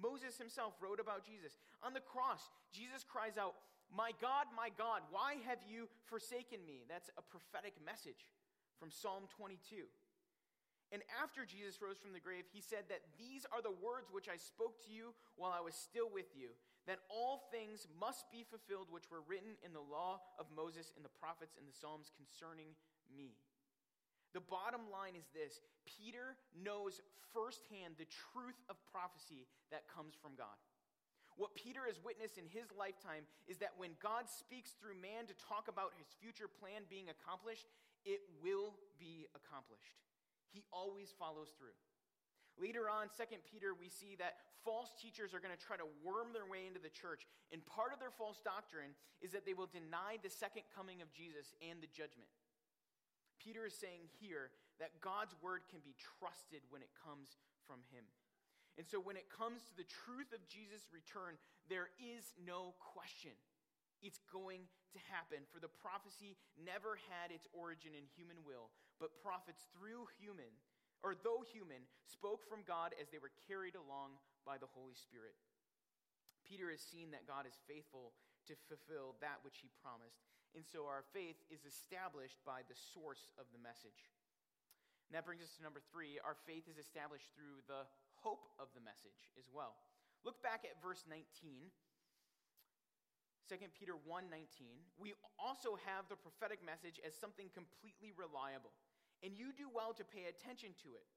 Moses 0.00 0.38
himself 0.38 0.72
wrote 0.80 1.02
about 1.02 1.26
Jesus. 1.26 1.58
On 1.82 1.92
the 1.92 2.00
cross, 2.00 2.48
Jesus 2.72 3.04
cries 3.04 3.36
out, 3.36 3.54
My 3.88 4.12
God, 4.20 4.52
my 4.52 4.68
God, 4.76 5.00
why 5.10 5.40
have 5.48 5.64
you 5.64 5.88
forsaken 6.04 6.60
me? 6.66 6.84
That's 6.88 7.08
a 7.16 7.24
prophetic 7.24 7.74
message 7.80 8.28
from 8.76 8.92
Psalm 8.92 9.24
22. 9.36 9.88
And 10.88 11.04
after 11.20 11.44
Jesus 11.44 11.84
rose 11.84 12.00
from 12.00 12.16
the 12.16 12.24
grave, 12.24 12.48
he 12.48 12.64
said 12.64 12.88
that 12.88 13.04
these 13.20 13.44
are 13.52 13.60
the 13.60 13.74
words 13.76 14.08
which 14.08 14.28
I 14.28 14.40
spoke 14.40 14.80
to 14.88 14.92
you 14.92 15.12
while 15.36 15.52
I 15.52 15.60
was 15.60 15.76
still 15.76 16.08
with 16.08 16.32
you, 16.32 16.56
that 16.88 17.04
all 17.12 17.48
things 17.52 17.84
must 18.00 18.24
be 18.32 18.44
fulfilled 18.48 18.88
which 18.88 19.12
were 19.12 19.24
written 19.28 19.60
in 19.60 19.76
the 19.76 19.84
law 19.84 20.24
of 20.40 20.48
Moses 20.48 20.92
and 20.96 21.04
the 21.04 21.12
prophets 21.20 21.60
and 21.60 21.68
the 21.68 21.76
Psalms 21.76 22.08
concerning 22.16 22.72
me. 23.12 23.36
The 24.32 24.44
bottom 24.44 24.88
line 24.88 25.16
is 25.16 25.28
this 25.32 25.60
Peter 25.84 26.36
knows 26.56 27.00
firsthand 27.32 28.00
the 28.00 28.08
truth 28.08 28.56
of 28.72 28.80
prophecy 28.88 29.48
that 29.68 29.88
comes 29.92 30.16
from 30.16 30.36
God. 30.36 30.56
What 31.38 31.54
Peter 31.54 31.86
has 31.86 32.02
witnessed 32.02 32.34
in 32.34 32.50
his 32.50 32.74
lifetime 32.74 33.22
is 33.46 33.62
that 33.62 33.78
when 33.78 33.94
God 34.02 34.26
speaks 34.26 34.74
through 34.74 34.98
man 34.98 35.30
to 35.30 35.38
talk 35.38 35.70
about 35.70 35.94
his 35.94 36.10
future 36.18 36.50
plan 36.50 36.82
being 36.90 37.06
accomplished, 37.06 37.70
it 38.02 38.26
will 38.42 38.74
be 38.98 39.30
accomplished. 39.38 40.02
He 40.50 40.66
always 40.74 41.14
follows 41.14 41.54
through. 41.54 41.78
Later 42.58 42.90
on, 42.90 43.06
2 43.14 43.22
Peter, 43.46 43.70
we 43.70 43.86
see 43.86 44.18
that 44.18 44.42
false 44.66 44.90
teachers 44.98 45.30
are 45.30 45.38
going 45.38 45.54
to 45.54 45.62
try 45.62 45.78
to 45.78 45.86
worm 46.02 46.34
their 46.34 46.50
way 46.50 46.66
into 46.66 46.82
the 46.82 46.90
church. 46.90 47.22
And 47.54 47.62
part 47.70 47.94
of 47.94 48.02
their 48.02 48.10
false 48.10 48.42
doctrine 48.42 48.98
is 49.22 49.30
that 49.30 49.46
they 49.46 49.54
will 49.54 49.70
deny 49.70 50.18
the 50.18 50.34
second 50.34 50.66
coming 50.74 50.98
of 50.98 51.14
Jesus 51.14 51.54
and 51.62 51.78
the 51.78 51.86
judgment. 51.94 52.26
Peter 53.38 53.62
is 53.62 53.78
saying 53.78 54.10
here 54.18 54.50
that 54.82 54.98
God's 54.98 55.38
word 55.38 55.70
can 55.70 55.78
be 55.86 55.94
trusted 56.18 56.66
when 56.74 56.82
it 56.82 56.90
comes 56.98 57.38
from 57.62 57.86
him. 57.94 58.02
And 58.78 58.86
so 58.86 59.02
when 59.02 59.18
it 59.18 59.26
comes 59.26 59.66
to 59.66 59.74
the 59.74 59.90
truth 60.06 60.30
of 60.30 60.46
Jesus' 60.46 60.86
return, 60.94 61.34
there 61.66 61.90
is 61.98 62.30
no 62.38 62.78
question. 62.78 63.34
It's 63.98 64.22
going 64.30 64.70
to 64.94 65.00
happen, 65.10 65.42
for 65.50 65.58
the 65.58 65.74
prophecy 65.82 66.38
never 66.54 66.94
had 67.10 67.34
its 67.34 67.50
origin 67.50 67.98
in 67.98 68.06
human 68.14 68.38
will, 68.46 68.70
but 69.02 69.18
prophets 69.18 69.66
through 69.74 70.06
human, 70.22 70.54
or 71.02 71.18
though 71.18 71.42
human, 71.42 71.82
spoke 72.06 72.46
from 72.46 72.62
God 72.62 72.94
as 73.02 73.10
they 73.10 73.18
were 73.18 73.34
carried 73.50 73.74
along 73.74 74.14
by 74.46 74.62
the 74.62 74.70
Holy 74.70 74.94
Spirit. 74.94 75.34
Peter 76.46 76.70
has 76.70 76.80
seen 76.80 77.10
that 77.10 77.26
God 77.26 77.44
is 77.50 77.58
faithful 77.66 78.14
to 78.46 78.54
fulfill 78.70 79.18
that 79.20 79.42
which 79.42 79.58
he 79.60 79.68
promised. 79.82 80.22
And 80.56 80.64
so 80.64 80.88
our 80.88 81.04
faith 81.12 81.36
is 81.52 81.66
established 81.68 82.40
by 82.46 82.64
the 82.64 82.78
source 82.94 83.34
of 83.36 83.44
the 83.52 83.60
message. 83.60 84.08
And 85.10 85.18
that 85.18 85.28
brings 85.28 85.44
us 85.44 85.52
to 85.58 85.66
number 85.66 85.84
three. 85.92 86.16
Our 86.24 86.38
faith 86.48 86.64
is 86.70 86.80
established 86.80 87.28
through 87.36 87.60
the 87.68 87.84
hope 88.22 88.48
of 88.58 88.68
the 88.74 88.80
message 88.80 89.30
as 89.38 89.48
well. 89.52 89.76
Look 90.24 90.42
back 90.42 90.64
at 90.64 90.80
verse 90.82 91.04
19. 91.08 91.70
2 93.48 93.56
Peter 93.72 93.96
1:19, 93.96 94.84
we 95.00 95.14
also 95.40 95.80
have 95.88 96.04
the 96.12 96.20
prophetic 96.20 96.60
message 96.60 97.00
as 97.00 97.16
something 97.16 97.48
completely 97.56 98.12
reliable, 98.12 98.76
and 99.24 99.32
you 99.32 99.56
do 99.56 99.72
well 99.72 99.94
to 99.96 100.04
pay 100.04 100.28
attention 100.28 100.76
to 100.84 100.92
it, 101.00 101.08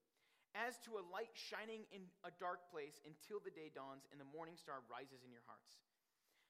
as 0.56 0.80
to 0.88 0.96
a 0.96 1.04
light 1.12 1.36
shining 1.36 1.84
in 1.92 2.08
a 2.24 2.32
dark 2.40 2.72
place 2.72 3.04
until 3.04 3.44
the 3.44 3.52
day 3.52 3.68
dawns 3.68 4.08
and 4.12 4.20
the 4.20 4.32
morning 4.32 4.56
star 4.56 4.80
rises 4.88 5.28
in 5.28 5.32
your 5.32 5.44
hearts. 5.44 5.84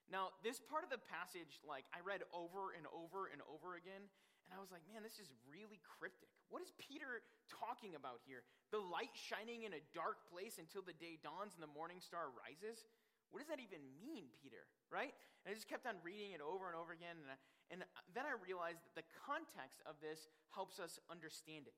Now, 0.06 0.34
this 0.44 0.60
part 0.60 0.84
of 0.84 0.92
the 0.92 1.02
passage, 1.02 1.58
like, 1.66 1.86
I 1.94 2.02
read 2.02 2.22
over 2.30 2.78
and 2.78 2.86
over 2.94 3.28
and 3.34 3.42
over 3.50 3.74
again, 3.74 4.06
and 4.46 4.52
I 4.54 4.60
was 4.60 4.70
like, 4.70 4.86
man, 4.86 5.02
this 5.02 5.18
is 5.18 5.34
really 5.50 5.80
cryptic. 5.98 6.30
What 6.52 6.60
is 6.60 6.76
Peter 6.76 7.24
talking 7.48 7.96
about 7.96 8.20
here? 8.28 8.44
The 8.76 8.84
light 8.84 9.16
shining 9.16 9.64
in 9.64 9.72
a 9.72 9.84
dark 9.96 10.28
place 10.28 10.60
until 10.60 10.84
the 10.84 10.96
day 11.00 11.16
dawns 11.24 11.56
and 11.56 11.64
the 11.64 11.72
morning 11.72 12.04
star 12.04 12.28
rises? 12.36 12.84
What 13.32 13.40
does 13.40 13.48
that 13.48 13.64
even 13.64 13.80
mean, 14.04 14.28
Peter? 14.44 14.68
Right? 14.92 15.16
And 15.48 15.50
I 15.50 15.56
just 15.56 15.72
kept 15.72 15.88
on 15.88 15.96
reading 16.04 16.36
it 16.36 16.44
over 16.44 16.68
and 16.68 16.76
over 16.76 16.92
again, 16.92 17.16
and, 17.16 17.32
I, 17.32 17.40
and 17.72 17.80
then 18.12 18.28
I 18.28 18.36
realized 18.44 18.84
that 18.84 19.00
the 19.00 19.08
context 19.24 19.80
of 19.88 19.96
this 20.04 20.28
helps 20.52 20.78
us 20.78 21.00
understand 21.08 21.72
it. 21.72 21.78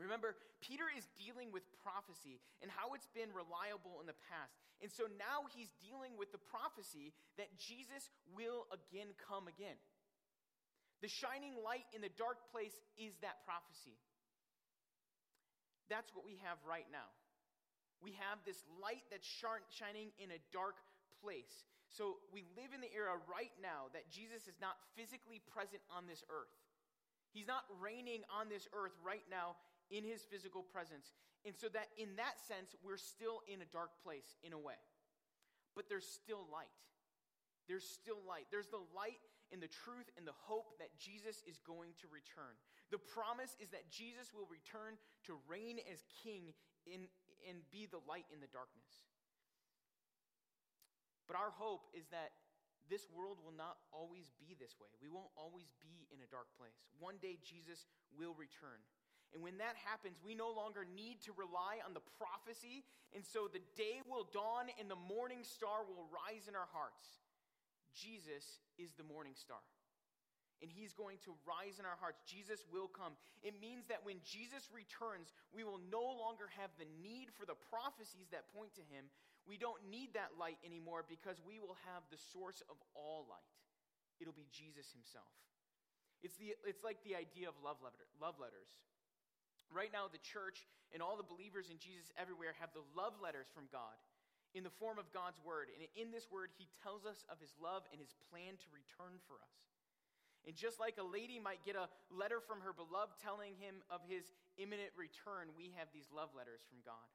Remember, 0.00 0.34
Peter 0.58 0.90
is 0.90 1.06
dealing 1.14 1.54
with 1.54 1.62
prophecy 1.78 2.42
and 2.58 2.72
how 2.72 2.98
it's 2.98 3.06
been 3.14 3.30
reliable 3.30 4.02
in 4.02 4.10
the 4.10 4.18
past. 4.26 4.58
And 4.82 4.90
so 4.90 5.06
now 5.06 5.46
he's 5.54 5.70
dealing 5.78 6.18
with 6.18 6.34
the 6.34 6.42
prophecy 6.42 7.14
that 7.38 7.54
Jesus 7.54 8.10
will 8.34 8.66
again 8.74 9.14
come 9.22 9.46
again. 9.46 9.78
The 11.04 11.12
shining 11.12 11.52
light 11.60 11.84
in 11.92 12.00
the 12.00 12.08
dark 12.16 12.48
place 12.48 12.72
is 12.96 13.12
that 13.20 13.44
prophecy. 13.44 13.92
That's 15.92 16.08
what 16.16 16.24
we 16.24 16.40
have 16.40 16.56
right 16.64 16.88
now. 16.88 17.12
We 18.00 18.16
have 18.24 18.40
this 18.48 18.64
light 18.80 19.04
that's 19.12 19.28
shining 19.28 20.16
in 20.16 20.32
a 20.32 20.40
dark 20.48 20.80
place. 21.20 21.68
So 21.92 22.24
we 22.32 22.48
live 22.56 22.72
in 22.72 22.80
the 22.80 22.88
era 22.88 23.20
right 23.28 23.52
now 23.60 23.92
that 23.92 24.08
Jesus 24.08 24.48
is 24.48 24.56
not 24.64 24.80
physically 24.96 25.44
present 25.52 25.84
on 25.92 26.08
this 26.08 26.24
earth. 26.32 26.56
He's 27.36 27.44
not 27.44 27.68
reigning 27.84 28.24
on 28.32 28.48
this 28.48 28.64
earth 28.72 28.96
right 29.04 29.28
now 29.28 29.60
in 29.92 30.08
his 30.08 30.24
physical 30.24 30.64
presence. 30.64 31.12
And 31.44 31.52
so 31.52 31.68
that 31.76 31.92
in 32.00 32.16
that 32.16 32.40
sense, 32.48 32.72
we're 32.80 32.96
still 32.96 33.44
in 33.44 33.60
a 33.60 33.68
dark 33.68 33.92
place 34.00 34.40
in 34.40 34.56
a 34.56 34.60
way. 34.60 34.80
But 35.76 35.92
there's 35.92 36.08
still 36.08 36.48
light. 36.48 36.72
There's 37.68 37.84
still 37.84 38.24
light. 38.24 38.48
There's 38.48 38.72
the 38.72 38.80
light 38.96 39.20
and 39.54 39.62
the 39.62 39.70
truth 39.70 40.10
and 40.18 40.26
the 40.26 40.34
hope 40.34 40.74
that 40.82 40.90
Jesus 40.98 41.46
is 41.46 41.62
going 41.62 41.94
to 42.02 42.10
return. 42.10 42.58
The 42.90 42.98
promise 42.98 43.54
is 43.62 43.70
that 43.70 43.86
Jesus 43.86 44.34
will 44.34 44.50
return 44.50 44.98
to 45.30 45.38
reign 45.46 45.78
as 45.86 46.02
king 46.26 46.50
in, 46.90 47.06
and 47.46 47.62
be 47.70 47.86
the 47.86 48.02
light 48.10 48.26
in 48.34 48.42
the 48.42 48.50
darkness. 48.50 49.06
But 51.30 51.38
our 51.38 51.54
hope 51.54 51.86
is 51.94 52.10
that 52.10 52.34
this 52.90 53.06
world 53.14 53.38
will 53.40 53.54
not 53.54 53.78
always 53.94 54.28
be 54.36 54.58
this 54.58 54.76
way. 54.76 54.90
We 55.00 55.08
won't 55.08 55.32
always 55.38 55.70
be 55.80 56.04
in 56.12 56.20
a 56.20 56.28
dark 56.28 56.50
place. 56.58 56.76
One 57.00 57.16
day, 57.22 57.38
Jesus 57.40 57.86
will 58.12 58.36
return. 58.36 58.82
And 59.32 59.40
when 59.40 59.56
that 59.58 59.74
happens, 59.80 60.20
we 60.20 60.36
no 60.36 60.52
longer 60.52 60.84
need 60.84 61.24
to 61.24 61.32
rely 61.32 61.80
on 61.80 61.96
the 61.96 62.04
prophecy. 62.20 62.84
And 63.16 63.24
so 63.24 63.48
the 63.48 63.64
day 63.74 64.04
will 64.04 64.28
dawn 64.30 64.68
and 64.76 64.86
the 64.86 65.00
morning 65.00 65.42
star 65.42 65.82
will 65.82 66.06
rise 66.12 66.46
in 66.46 66.54
our 66.54 66.68
hearts. 66.70 67.23
Jesus 67.94 68.60
is 68.76 68.92
the 68.98 69.06
morning 69.06 69.38
star. 69.38 69.62
And 70.62 70.70
he's 70.70 70.94
going 70.94 71.18
to 71.26 71.34
rise 71.44 71.78
in 71.78 71.84
our 71.84 71.98
hearts. 71.98 72.22
Jesus 72.24 72.64
will 72.70 72.88
come. 72.88 73.18
It 73.42 73.58
means 73.58 73.84
that 73.90 74.06
when 74.06 74.22
Jesus 74.24 74.70
returns, 74.70 75.34
we 75.50 75.66
will 75.66 75.82
no 75.90 76.02
longer 76.02 76.48
have 76.56 76.72
the 76.78 76.88
need 77.02 77.34
for 77.34 77.44
the 77.44 77.58
prophecies 77.68 78.30
that 78.30 78.48
point 78.54 78.72
to 78.78 78.84
him. 78.86 79.10
We 79.44 79.60
don't 79.60 79.82
need 79.90 80.14
that 80.16 80.40
light 80.40 80.56
anymore 80.64 81.04
because 81.04 81.42
we 81.44 81.60
will 81.60 81.76
have 81.84 82.06
the 82.08 82.16
source 82.16 82.64
of 82.70 82.80
all 82.96 83.28
light. 83.28 83.54
It'll 84.22 84.36
be 84.36 84.48
Jesus 84.48 84.88
himself. 84.94 85.28
It's, 86.24 86.40
the, 86.40 86.56
it's 86.64 86.80
like 86.80 87.02
the 87.04 87.18
idea 87.18 87.50
of 87.50 87.58
love, 87.60 87.76
letter, 87.84 88.08
love 88.16 88.40
letters. 88.40 88.70
Right 89.68 89.92
now, 89.92 90.08
the 90.08 90.22
church 90.22 90.64
and 90.96 91.04
all 91.04 91.20
the 91.20 91.26
believers 91.26 91.68
in 91.68 91.76
Jesus 91.76 92.08
everywhere 92.16 92.56
have 92.56 92.72
the 92.72 92.86
love 92.96 93.20
letters 93.20 93.50
from 93.52 93.68
God 93.68 93.98
in 94.54 94.62
the 94.62 94.72
form 94.78 95.02
of 95.02 95.10
God's 95.10 95.42
word. 95.42 95.68
And 95.74 95.82
in 95.98 96.14
this 96.14 96.30
word, 96.30 96.54
he 96.54 96.70
tells 96.82 97.02
us 97.04 97.26
of 97.26 97.42
his 97.42 97.52
love 97.58 97.82
and 97.90 97.98
his 97.98 98.14
plan 98.30 98.54
to 98.62 98.68
return 98.70 99.18
for 99.26 99.42
us. 99.42 99.58
And 100.46 100.54
just 100.54 100.78
like 100.78 100.96
a 101.00 101.06
lady 101.06 101.42
might 101.42 101.64
get 101.64 101.74
a 101.74 101.90
letter 102.12 102.38
from 102.38 102.60
her 102.62 102.72
beloved 102.72 103.16
telling 103.18 103.56
him 103.58 103.80
of 103.88 104.04
his 104.06 104.30
imminent 104.60 104.92
return, 104.94 105.50
we 105.56 105.72
have 105.74 105.88
these 105.90 106.06
love 106.12 106.30
letters 106.36 106.62
from 106.68 106.84
God. 106.84 107.08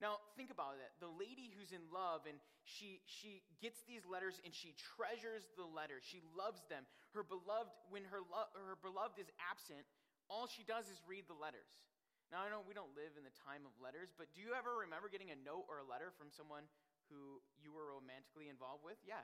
Now, 0.00 0.20
think 0.36 0.52
about 0.52 0.76
it. 0.76 0.92
The 1.00 1.08
lady 1.08 1.48
who's 1.56 1.72
in 1.72 1.80
love 1.88 2.28
and 2.28 2.36
she, 2.68 3.00
she 3.08 3.40
gets 3.64 3.80
these 3.88 4.04
letters 4.04 4.36
and 4.44 4.52
she 4.52 4.76
treasures 4.76 5.48
the 5.56 5.64
letters. 5.64 6.04
She 6.04 6.20
loves 6.36 6.60
them. 6.68 6.84
Her 7.16 7.24
beloved, 7.24 7.72
when 7.88 8.04
her, 8.12 8.20
lo- 8.20 8.52
her 8.52 8.76
beloved 8.84 9.16
is 9.16 9.32
absent, 9.40 9.88
all 10.28 10.46
she 10.46 10.62
does 10.68 10.86
is 10.92 11.00
read 11.08 11.24
the 11.26 11.38
letters. 11.38 11.72
Now, 12.34 12.42
I 12.42 12.50
know 12.50 12.66
we 12.66 12.74
don't 12.74 12.90
live 12.98 13.14
in 13.14 13.22
the 13.22 13.36
time 13.46 13.62
of 13.62 13.72
letters, 13.78 14.10
but 14.10 14.34
do 14.34 14.42
you 14.42 14.50
ever 14.58 14.82
remember 14.82 15.06
getting 15.06 15.30
a 15.30 15.38
note 15.38 15.70
or 15.70 15.78
a 15.78 15.86
letter 15.86 16.10
from 16.10 16.34
someone 16.34 16.66
who 17.06 17.38
you 17.62 17.70
were 17.70 17.94
romantically 17.94 18.50
involved 18.50 18.82
with? 18.82 18.98
Yeah. 19.06 19.22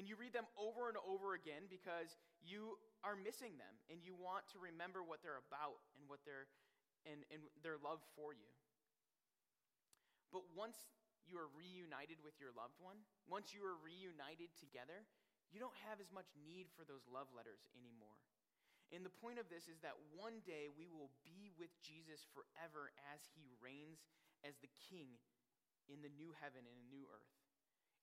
And 0.00 0.08
you 0.08 0.16
read 0.16 0.32
them 0.32 0.48
over 0.56 0.88
and 0.88 0.96
over 1.04 1.36
again 1.36 1.68
because 1.68 2.16
you 2.40 2.80
are 3.04 3.12
missing 3.12 3.60
them 3.60 3.74
and 3.92 4.00
you 4.00 4.16
want 4.16 4.48
to 4.56 4.56
remember 4.56 5.04
what 5.04 5.20
they're 5.20 5.44
about 5.44 5.84
and 6.00 6.08
what 6.08 6.24
their 6.24 6.48
and, 7.04 7.26
and 7.34 7.42
their 7.60 7.76
love 7.82 8.00
for 8.14 8.32
you. 8.32 8.48
But 10.30 10.46
once 10.56 10.78
you 11.28 11.36
are 11.36 11.50
reunited 11.52 12.22
with 12.24 12.38
your 12.40 12.54
loved 12.56 12.78
one, 12.80 13.04
once 13.28 13.52
you 13.52 13.60
are 13.66 13.76
reunited 13.76 14.54
together, 14.56 15.04
you 15.52 15.60
don't 15.60 15.76
have 15.84 16.00
as 16.00 16.08
much 16.08 16.30
need 16.40 16.72
for 16.72 16.88
those 16.88 17.04
love 17.10 17.28
letters 17.36 17.60
anymore. 17.76 18.16
And 18.92 19.00
the 19.00 19.18
point 19.24 19.40
of 19.40 19.48
this 19.48 19.72
is 19.72 19.80
that 19.80 19.96
one 20.12 20.44
day 20.44 20.68
we 20.68 20.92
will 20.92 21.08
be 21.24 21.48
with 21.56 21.72
Jesus 21.80 22.28
forever 22.36 22.92
as 23.08 23.24
he 23.32 23.48
reigns 23.64 24.04
as 24.44 24.60
the 24.60 24.68
king 24.92 25.16
in 25.88 26.04
the 26.04 26.12
new 26.12 26.36
heaven 26.36 26.60
and 26.68 26.76
a 26.76 26.92
new 26.92 27.08
earth. 27.08 27.32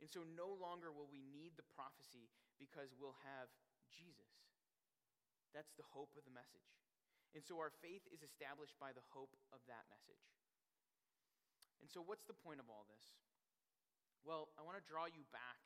And 0.02 0.10
so 0.10 0.26
no 0.26 0.50
longer 0.58 0.90
will 0.90 1.08
we 1.12 1.22
need 1.22 1.54
the 1.54 1.72
prophecy 1.78 2.34
because 2.58 2.90
we'll 2.98 3.20
have 3.22 3.54
Jesus. 3.94 4.34
That's 5.54 5.78
the 5.78 5.86
hope 5.86 6.18
of 6.18 6.26
the 6.26 6.34
message. 6.34 6.74
And 7.38 7.46
so 7.46 7.62
our 7.62 7.70
faith 7.70 8.02
is 8.10 8.26
established 8.26 8.74
by 8.82 8.90
the 8.90 9.06
hope 9.14 9.38
of 9.54 9.62
that 9.70 9.86
message. 9.94 10.26
And 11.78 11.88
so 11.88 12.02
what's 12.02 12.26
the 12.26 12.38
point 12.38 12.58
of 12.58 12.66
all 12.66 12.90
this? 12.90 13.06
Well, 14.26 14.50
I 14.58 14.66
want 14.66 14.82
to 14.82 14.90
draw 14.90 15.06
you 15.06 15.22
back 15.30 15.62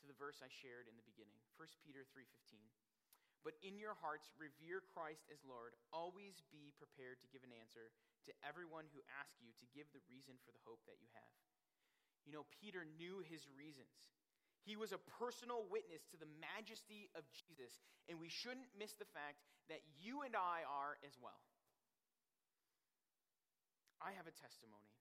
to 0.00 0.06
the 0.06 0.16
verse 0.16 0.38
I 0.40 0.48
shared 0.48 0.86
in 0.86 0.94
the 0.94 1.04
beginning, 1.04 1.42
1 1.58 1.66
Peter 1.82 2.06
3:15. 2.06 2.70
But 3.46 3.56
in 3.62 3.78
your 3.78 3.94
hearts 3.98 4.34
revere 4.34 4.82
Christ 4.82 5.30
as 5.30 5.40
Lord. 5.46 5.78
Always 5.94 6.42
be 6.50 6.74
prepared 6.74 7.22
to 7.22 7.30
give 7.30 7.46
an 7.46 7.54
answer 7.54 7.94
to 8.26 8.32
everyone 8.42 8.90
who 8.90 9.00
asks 9.18 9.38
you 9.40 9.54
to 9.56 9.66
give 9.72 9.88
the 9.94 10.04
reason 10.10 10.36
for 10.42 10.50
the 10.50 10.64
hope 10.66 10.82
that 10.90 10.98
you 10.98 11.08
have. 11.14 11.34
You 12.26 12.34
know, 12.34 12.44
Peter 12.52 12.84
knew 12.84 13.24
his 13.24 13.48
reasons. 13.56 14.12
He 14.66 14.76
was 14.76 14.92
a 14.92 15.00
personal 15.16 15.64
witness 15.70 16.04
to 16.12 16.20
the 16.20 16.28
majesty 16.42 17.08
of 17.16 17.24
Jesus, 17.32 17.80
and 18.10 18.20
we 18.20 18.28
shouldn't 18.28 18.68
miss 18.76 18.92
the 18.98 19.08
fact 19.08 19.40
that 19.72 19.80
you 19.96 20.26
and 20.26 20.36
I 20.36 20.66
are 20.68 21.00
as 21.06 21.16
well. 21.16 21.40
I 24.02 24.12
have 24.12 24.28
a 24.28 24.34
testimony. 24.34 24.92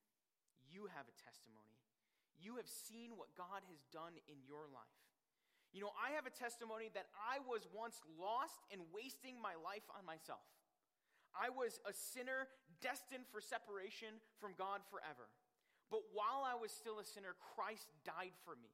You 0.72 0.88
have 0.94 1.10
a 1.10 1.20
testimony. 1.20 1.78
You 2.40 2.62
have 2.62 2.70
seen 2.70 3.18
what 3.18 3.34
God 3.34 3.66
has 3.68 3.82
done 3.92 4.16
in 4.30 4.40
your 4.46 4.70
life. 4.70 5.07
You 5.78 5.86
know, 5.86 5.94
I 5.94 6.18
have 6.18 6.26
a 6.26 6.34
testimony 6.34 6.90
that 6.98 7.06
I 7.14 7.38
was 7.46 7.70
once 7.70 8.02
lost 8.18 8.66
and 8.74 8.82
wasting 8.90 9.38
my 9.38 9.54
life 9.62 9.86
on 9.94 10.02
myself. 10.10 10.42
I 11.38 11.54
was 11.54 11.78
a 11.86 11.94
sinner 11.94 12.50
destined 12.82 13.30
for 13.30 13.46
separation 13.46 14.18
from 14.42 14.58
God 14.58 14.82
forever. 14.90 15.30
But 15.94 16.02
while 16.18 16.42
I 16.42 16.58
was 16.58 16.74
still 16.74 16.98
a 16.98 17.06
sinner, 17.06 17.38
Christ 17.54 17.94
died 18.02 18.34
for 18.42 18.58
me. 18.58 18.74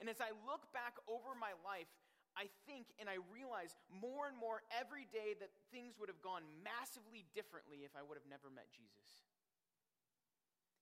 And 0.00 0.08
as 0.08 0.24
I 0.24 0.32
look 0.48 0.64
back 0.72 0.96
over 1.04 1.36
my 1.36 1.52
life, 1.60 1.92
I 2.32 2.48
think 2.64 2.96
and 2.96 3.12
I 3.12 3.20
realize 3.28 3.76
more 3.92 4.24
and 4.24 4.32
more 4.40 4.64
every 4.72 5.04
day 5.12 5.36
that 5.44 5.52
things 5.68 6.00
would 6.00 6.08
have 6.08 6.24
gone 6.24 6.48
massively 6.64 7.28
differently 7.36 7.84
if 7.84 7.92
I 7.92 8.00
would 8.00 8.16
have 8.16 8.24
never 8.24 8.48
met 8.48 8.72
Jesus. 8.72 9.27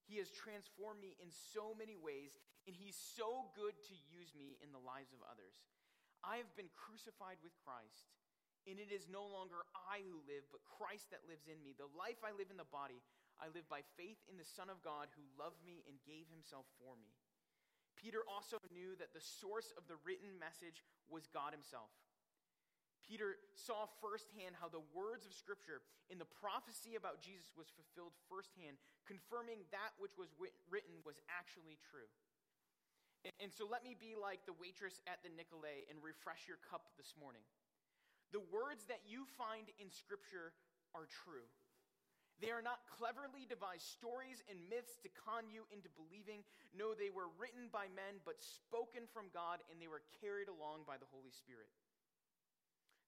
He 0.07 0.17
has 0.23 0.31
transformed 0.31 1.03
me 1.03 1.19
in 1.19 1.27
so 1.29 1.75
many 1.75 1.99
ways, 1.99 2.39
and 2.63 2.71
He's 2.71 2.95
so 2.95 3.51
good 3.53 3.75
to 3.75 3.95
use 4.07 4.31
me 4.31 4.55
in 4.63 4.71
the 4.71 4.79
lives 4.79 5.11
of 5.11 5.19
others. 5.27 5.59
I 6.23 6.39
have 6.39 6.49
been 6.55 6.71
crucified 6.73 7.43
with 7.43 7.53
Christ, 7.61 8.07
and 8.63 8.79
it 8.79 8.89
is 8.89 9.11
no 9.11 9.27
longer 9.27 9.67
I 9.75 10.01
who 10.07 10.23
live, 10.23 10.47
but 10.49 10.63
Christ 10.63 11.11
that 11.11 11.27
lives 11.27 11.51
in 11.51 11.59
me. 11.59 11.75
The 11.75 11.91
life 11.95 12.23
I 12.23 12.31
live 12.31 12.47
in 12.49 12.59
the 12.59 12.67
body, 12.67 13.03
I 13.37 13.51
live 13.51 13.67
by 13.67 13.83
faith 13.99 14.19
in 14.31 14.39
the 14.39 14.47
Son 14.47 14.71
of 14.71 14.81
God 14.81 15.11
who 15.13 15.35
loved 15.35 15.59
me 15.61 15.83
and 15.85 15.99
gave 16.07 16.31
himself 16.31 16.65
for 16.79 16.95
me. 16.97 17.11
Peter 17.99 18.23
also 18.29 18.61
knew 18.71 18.93
that 18.95 19.11
the 19.11 19.23
source 19.23 19.73
of 19.75 19.89
the 19.89 19.99
written 20.05 20.37
message 20.37 20.85
was 21.09 21.27
God 21.33 21.51
himself. 21.51 21.89
Peter 23.07 23.39
saw 23.55 23.87
firsthand 24.03 24.59
how 24.59 24.67
the 24.67 24.83
words 24.91 25.23
of 25.23 25.31
Scripture 25.31 25.79
in 26.11 26.19
the 26.19 26.27
prophecy 26.27 26.99
about 26.99 27.23
Jesus 27.23 27.55
was 27.55 27.71
fulfilled 27.71 28.11
firsthand, 28.27 28.75
confirming 29.07 29.63
that 29.71 29.95
which 29.95 30.19
was 30.19 30.27
written 30.37 30.99
was 31.07 31.23
actually 31.31 31.79
true. 31.87 32.11
And, 33.23 33.47
and 33.47 33.51
so 33.55 33.63
let 33.63 33.87
me 33.87 33.95
be 33.95 34.19
like 34.19 34.43
the 34.43 34.55
waitress 34.59 34.99
at 35.07 35.23
the 35.23 35.31
Nicolet 35.31 35.87
and 35.87 36.03
refresh 36.03 36.51
your 36.51 36.59
cup 36.67 36.91
this 36.99 37.15
morning. 37.15 37.47
The 38.35 38.43
words 38.51 38.83
that 38.91 39.07
you 39.07 39.23
find 39.39 39.71
in 39.79 39.87
Scripture 39.87 40.51
are 40.91 41.07
true. 41.07 41.47
They 42.37 42.53
are 42.53 42.61
not 42.61 42.85
cleverly 42.85 43.49
devised 43.49 43.87
stories 43.97 44.45
and 44.45 44.61
myths 44.69 45.01
to 45.01 45.09
con 45.09 45.49
you 45.49 45.65
into 45.73 45.89
believing. 45.97 46.45
No, 46.69 46.93
they 46.93 47.09
were 47.09 47.33
written 47.39 47.71
by 47.73 47.89
men, 47.89 48.21
but 48.27 48.37
spoken 48.37 49.09
from 49.09 49.33
God, 49.33 49.65
and 49.71 49.81
they 49.81 49.89
were 49.89 50.05
carried 50.21 50.45
along 50.45 50.85
by 50.85 51.01
the 51.01 51.09
Holy 51.09 51.33
Spirit. 51.33 51.71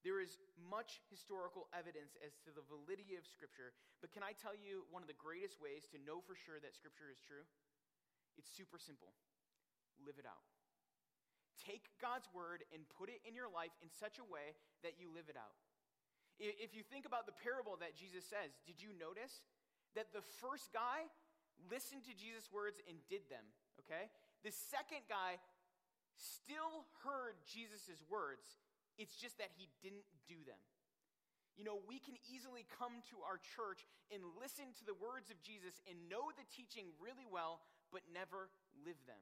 There 0.04 0.24
is 0.24 0.40
much 0.56 1.04
historical 1.12 1.68
evidence 1.76 2.16
as 2.24 2.40
to 2.48 2.56
the 2.56 2.64
validity 2.72 3.20
of 3.20 3.28
Scripture, 3.28 3.76
but 4.00 4.16
can 4.16 4.24
I 4.24 4.32
tell 4.32 4.56
you 4.56 4.88
one 4.88 5.04
of 5.04 5.12
the 5.12 5.20
greatest 5.20 5.60
ways 5.60 5.88
to 5.92 6.00
know 6.00 6.24
for 6.24 6.40
sure 6.40 6.60
that 6.64 6.72
Scripture 6.72 7.12
is 7.12 7.20
true? 7.20 7.44
It's 8.40 8.48
super 8.48 8.80
simple 8.80 9.12
live 10.08 10.16
it 10.16 10.24
out. 10.24 10.48
Take 11.60 11.92
God's 12.00 12.32
word 12.32 12.64
and 12.72 12.88
put 12.96 13.12
it 13.12 13.20
in 13.28 13.36
your 13.36 13.52
life 13.52 13.76
in 13.84 13.92
such 13.92 14.16
a 14.16 14.24
way 14.24 14.56
that 14.80 14.96
you 14.96 15.12
live 15.12 15.28
it 15.28 15.36
out. 15.36 15.60
If 16.40 16.72
you 16.72 16.88
think 16.88 17.04
about 17.04 17.28
the 17.28 17.36
parable 17.36 17.76
that 17.84 18.00
Jesus 18.00 18.24
says, 18.24 18.56
did 18.64 18.80
you 18.80 18.96
notice 18.96 19.44
that 20.00 20.16
the 20.16 20.24
first 20.40 20.72
guy 20.72 21.04
listened 21.68 22.08
to 22.08 22.16
Jesus' 22.16 22.48
words 22.48 22.80
and 22.88 22.96
did 23.12 23.28
them? 23.28 23.44
Okay? 23.84 24.08
The 24.48 24.56
second 24.56 25.04
guy 25.12 25.36
still 26.16 26.88
heard 27.04 27.36
Jesus' 27.44 28.00
words, 28.08 28.56
it's 29.00 29.16
just 29.16 29.40
that 29.40 29.56
he 29.56 29.72
didn't 29.80 30.06
do 30.28 30.38
them. 30.44 30.60
You 31.56 31.64
know, 31.68 31.80
we 31.88 32.00
can 32.00 32.16
easily 32.28 32.64
come 32.68 33.04
to 33.12 33.20
our 33.24 33.40
church 33.40 33.84
and 34.12 34.24
listen 34.40 34.72
to 34.80 34.84
the 34.88 34.96
words 34.96 35.28
of 35.28 35.40
Jesus 35.44 35.80
and 35.88 35.96
know 36.08 36.32
the 36.36 36.48
teaching 36.48 36.92
really 37.00 37.28
well, 37.28 37.64
but 37.92 38.04
never 38.12 38.52
live 38.84 39.00
them. 39.08 39.20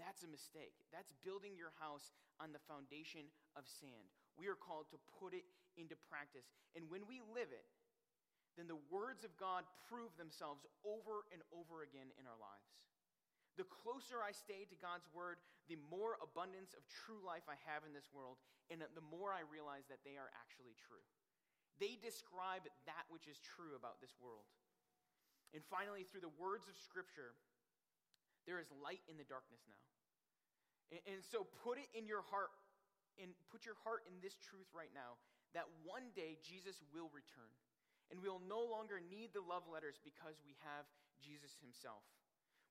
That's 0.00 0.24
a 0.24 0.30
mistake. 0.30 0.74
That's 0.92 1.12
building 1.20 1.56
your 1.56 1.76
house 1.76 2.12
on 2.40 2.56
the 2.56 2.62
foundation 2.64 3.28
of 3.52 3.68
sand. 3.68 4.08
We 4.34 4.48
are 4.48 4.58
called 4.58 4.88
to 4.90 4.98
put 5.20 5.36
it 5.36 5.44
into 5.76 5.94
practice. 6.08 6.48
And 6.74 6.88
when 6.90 7.06
we 7.06 7.22
live 7.36 7.52
it, 7.52 7.68
then 8.56 8.70
the 8.70 8.80
words 8.90 9.26
of 9.26 9.34
God 9.36 9.66
prove 9.90 10.14
themselves 10.14 10.62
over 10.86 11.26
and 11.34 11.42
over 11.50 11.82
again 11.82 12.10
in 12.18 12.26
our 12.26 12.38
lives. 12.38 12.70
The 13.54 13.68
closer 13.70 14.18
I 14.18 14.34
stay 14.34 14.66
to 14.66 14.76
God's 14.82 15.06
word, 15.14 15.38
the 15.70 15.78
more 15.86 16.18
abundance 16.18 16.74
of 16.74 16.82
true 16.90 17.22
life 17.22 17.46
I 17.46 17.54
have 17.70 17.86
in 17.86 17.94
this 17.94 18.10
world, 18.10 18.42
and 18.66 18.82
the 18.82 19.08
more 19.14 19.30
I 19.30 19.46
realize 19.46 19.86
that 19.86 20.02
they 20.02 20.18
are 20.18 20.30
actually 20.34 20.74
true. 20.74 21.04
They 21.78 21.98
describe 21.98 22.66
that 22.86 23.06
which 23.10 23.30
is 23.30 23.38
true 23.42 23.78
about 23.78 24.02
this 24.02 24.14
world. 24.18 24.46
And 25.54 25.62
finally, 25.70 26.02
through 26.02 26.26
the 26.26 26.34
words 26.34 26.66
of 26.66 26.74
Scripture, 26.74 27.38
there 28.46 28.58
is 28.58 28.66
light 28.82 29.06
in 29.06 29.14
the 29.14 29.26
darkness 29.26 29.62
now. 29.70 29.84
And, 30.90 31.02
and 31.14 31.20
so 31.22 31.46
put 31.62 31.78
it 31.78 31.90
in 31.94 32.10
your 32.10 32.26
heart, 32.26 32.50
and 33.22 33.30
put 33.54 33.62
your 33.62 33.78
heart 33.86 34.02
in 34.10 34.18
this 34.18 34.34
truth 34.34 34.66
right 34.74 34.90
now 34.90 35.14
that 35.54 35.70
one 35.86 36.10
day 36.18 36.34
Jesus 36.42 36.82
will 36.90 37.10
return. 37.14 37.54
And 38.10 38.18
we'll 38.18 38.42
no 38.42 38.60
longer 38.66 38.98
need 38.98 39.30
the 39.32 39.42
love 39.42 39.64
letters 39.70 40.02
because 40.02 40.36
we 40.42 40.58
have 40.66 40.84
Jesus 41.22 41.54
himself. 41.62 42.02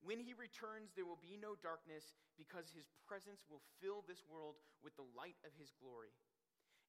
When 0.03 0.19
he 0.19 0.35
returns, 0.35 0.91
there 0.91 1.07
will 1.07 1.19
be 1.23 1.39
no 1.39 1.55
darkness 1.55 2.19
because 2.35 2.67
his 2.75 2.91
presence 3.07 3.47
will 3.47 3.63
fill 3.79 4.03
this 4.03 4.27
world 4.27 4.59
with 4.83 4.99
the 4.99 5.07
light 5.15 5.39
of 5.47 5.55
his 5.55 5.71
glory. 5.79 6.11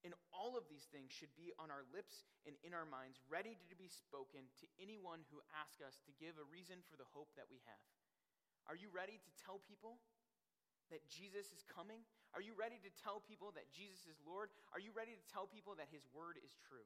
And 0.03 0.13
all 0.35 0.59
of 0.59 0.69
these 0.69 0.85
things 0.91 1.15
should 1.15 1.33
be 1.33 1.55
on 1.57 1.73
our 1.73 1.87
lips 1.95 2.29
and 2.45 2.59
in 2.61 2.77
our 2.77 2.85
minds, 2.85 3.23
ready 3.31 3.57
to 3.71 3.75
be 3.79 3.89
spoken 3.89 4.51
to 4.61 4.67
anyone 4.77 5.25
who 5.33 5.41
asks 5.57 5.81
us 5.81 5.97
to 6.05 6.13
give 6.21 6.37
a 6.37 6.45
reason 6.53 6.85
for 6.85 7.01
the 7.01 7.09
hope 7.17 7.33
that 7.41 7.49
we 7.49 7.63
have. 7.65 7.81
Are 8.69 8.77
you 8.77 8.93
ready 8.93 9.17
to 9.17 9.31
tell 9.41 9.65
people 9.65 10.03
that 10.93 11.07
Jesus 11.09 11.55
is 11.57 11.65
coming? 11.65 12.05
Are 12.37 12.45
you 12.45 12.53
ready 12.53 12.77
to 12.83 12.93
tell 13.01 13.25
people 13.25 13.55
that 13.57 13.73
Jesus 13.73 14.05
is 14.05 14.21
Lord? 14.27 14.53
Are 14.77 14.83
you 14.83 14.93
ready 14.93 15.17
to 15.17 15.25
tell 15.33 15.49
people 15.49 15.73
that 15.81 15.89
His 15.89 16.05
word 16.13 16.37
is 16.37 16.53
true? 16.69 16.85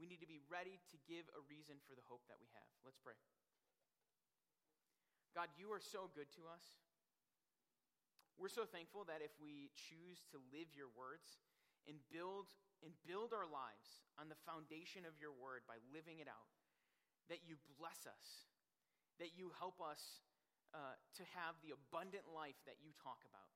We 0.00 0.08
need 0.08 0.24
to 0.24 0.30
be 0.30 0.40
ready 0.48 0.80
to 0.88 0.96
give 1.04 1.28
a 1.36 1.40
reason 1.52 1.76
for 1.84 1.92
the 1.92 2.04
hope 2.08 2.24
that 2.32 2.40
we 2.40 2.48
have. 2.56 2.68
Let's 2.80 2.96
pray. 2.96 3.18
God, 5.32 5.48
you 5.56 5.72
are 5.72 5.80
so 5.80 6.12
good 6.12 6.28
to 6.36 6.44
us. 6.48 6.64
We're 8.36 8.52
so 8.52 8.68
thankful 8.68 9.08
that 9.08 9.24
if 9.24 9.32
we 9.40 9.72
choose 9.76 10.24
to 10.32 10.40
live 10.52 10.72
your 10.76 10.92
words 10.92 11.40
and 11.88 11.96
build 12.12 12.52
and 12.82 12.90
build 13.06 13.30
our 13.30 13.46
lives 13.46 14.02
on 14.18 14.26
the 14.26 14.38
foundation 14.42 15.06
of 15.06 15.14
your 15.22 15.30
word 15.30 15.62
by 15.70 15.78
living 15.94 16.18
it 16.18 16.26
out, 16.26 16.50
that 17.30 17.46
you 17.46 17.54
bless 17.78 18.04
us, 18.04 18.50
that 19.22 19.38
you 19.38 19.54
help 19.56 19.78
us 19.78 20.20
uh, 20.74 20.98
to 21.14 21.22
have 21.38 21.54
the 21.62 21.70
abundant 21.70 22.26
life 22.28 22.58
that 22.66 22.82
you 22.82 22.90
talk 22.98 23.22
about. 23.24 23.52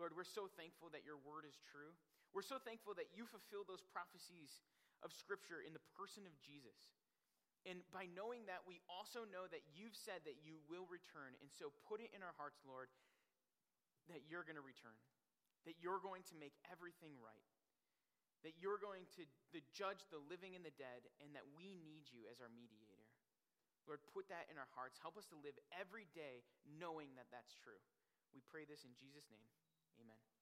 Lord, 0.00 0.16
we're 0.16 0.28
so 0.28 0.48
thankful 0.56 0.88
that 0.96 1.04
your 1.04 1.20
word 1.20 1.44
is 1.44 1.60
true. 1.60 1.92
We're 2.32 2.46
so 2.46 2.56
thankful 2.60 2.96
that 2.96 3.12
you 3.12 3.28
fulfill 3.28 3.68
those 3.68 3.84
prophecies 3.84 4.64
of 5.04 5.12
Scripture 5.12 5.60
in 5.60 5.76
the 5.76 5.84
person 5.96 6.24
of 6.24 6.32
Jesus. 6.40 6.76
And 7.66 7.82
by 7.90 8.06
knowing 8.14 8.46
that, 8.46 8.62
we 8.62 8.78
also 8.86 9.26
know 9.26 9.50
that 9.50 9.66
you've 9.74 9.98
said 9.98 10.22
that 10.22 10.38
you 10.46 10.62
will 10.70 10.86
return. 10.86 11.34
And 11.42 11.50
so 11.50 11.74
put 11.90 11.98
it 11.98 12.14
in 12.14 12.22
our 12.22 12.34
hearts, 12.38 12.62
Lord, 12.62 12.86
that 14.06 14.22
you're 14.30 14.46
going 14.46 14.58
to 14.58 14.62
return, 14.62 14.94
that 15.66 15.82
you're 15.82 15.98
going 15.98 16.22
to 16.30 16.38
make 16.38 16.54
everything 16.70 17.18
right, 17.18 17.50
that 18.46 18.54
you're 18.62 18.78
going 18.78 19.10
to 19.18 19.26
the 19.50 19.66
judge 19.74 20.06
the 20.14 20.22
living 20.30 20.54
and 20.54 20.62
the 20.62 20.74
dead, 20.78 21.10
and 21.18 21.34
that 21.34 21.42
we 21.58 21.74
need 21.82 22.06
you 22.06 22.30
as 22.30 22.38
our 22.38 22.50
mediator. 22.54 23.02
Lord, 23.90 24.02
put 24.14 24.30
that 24.30 24.46
in 24.50 24.58
our 24.58 24.70
hearts. 24.74 25.02
Help 25.02 25.18
us 25.18 25.26
to 25.30 25.38
live 25.38 25.58
every 25.74 26.06
day 26.14 26.46
knowing 26.66 27.14
that 27.18 27.30
that's 27.34 27.54
true. 27.54 27.82
We 28.34 28.42
pray 28.46 28.66
this 28.66 28.86
in 28.86 28.94
Jesus' 28.94 29.26
name. 29.30 29.50
Amen. 29.98 30.35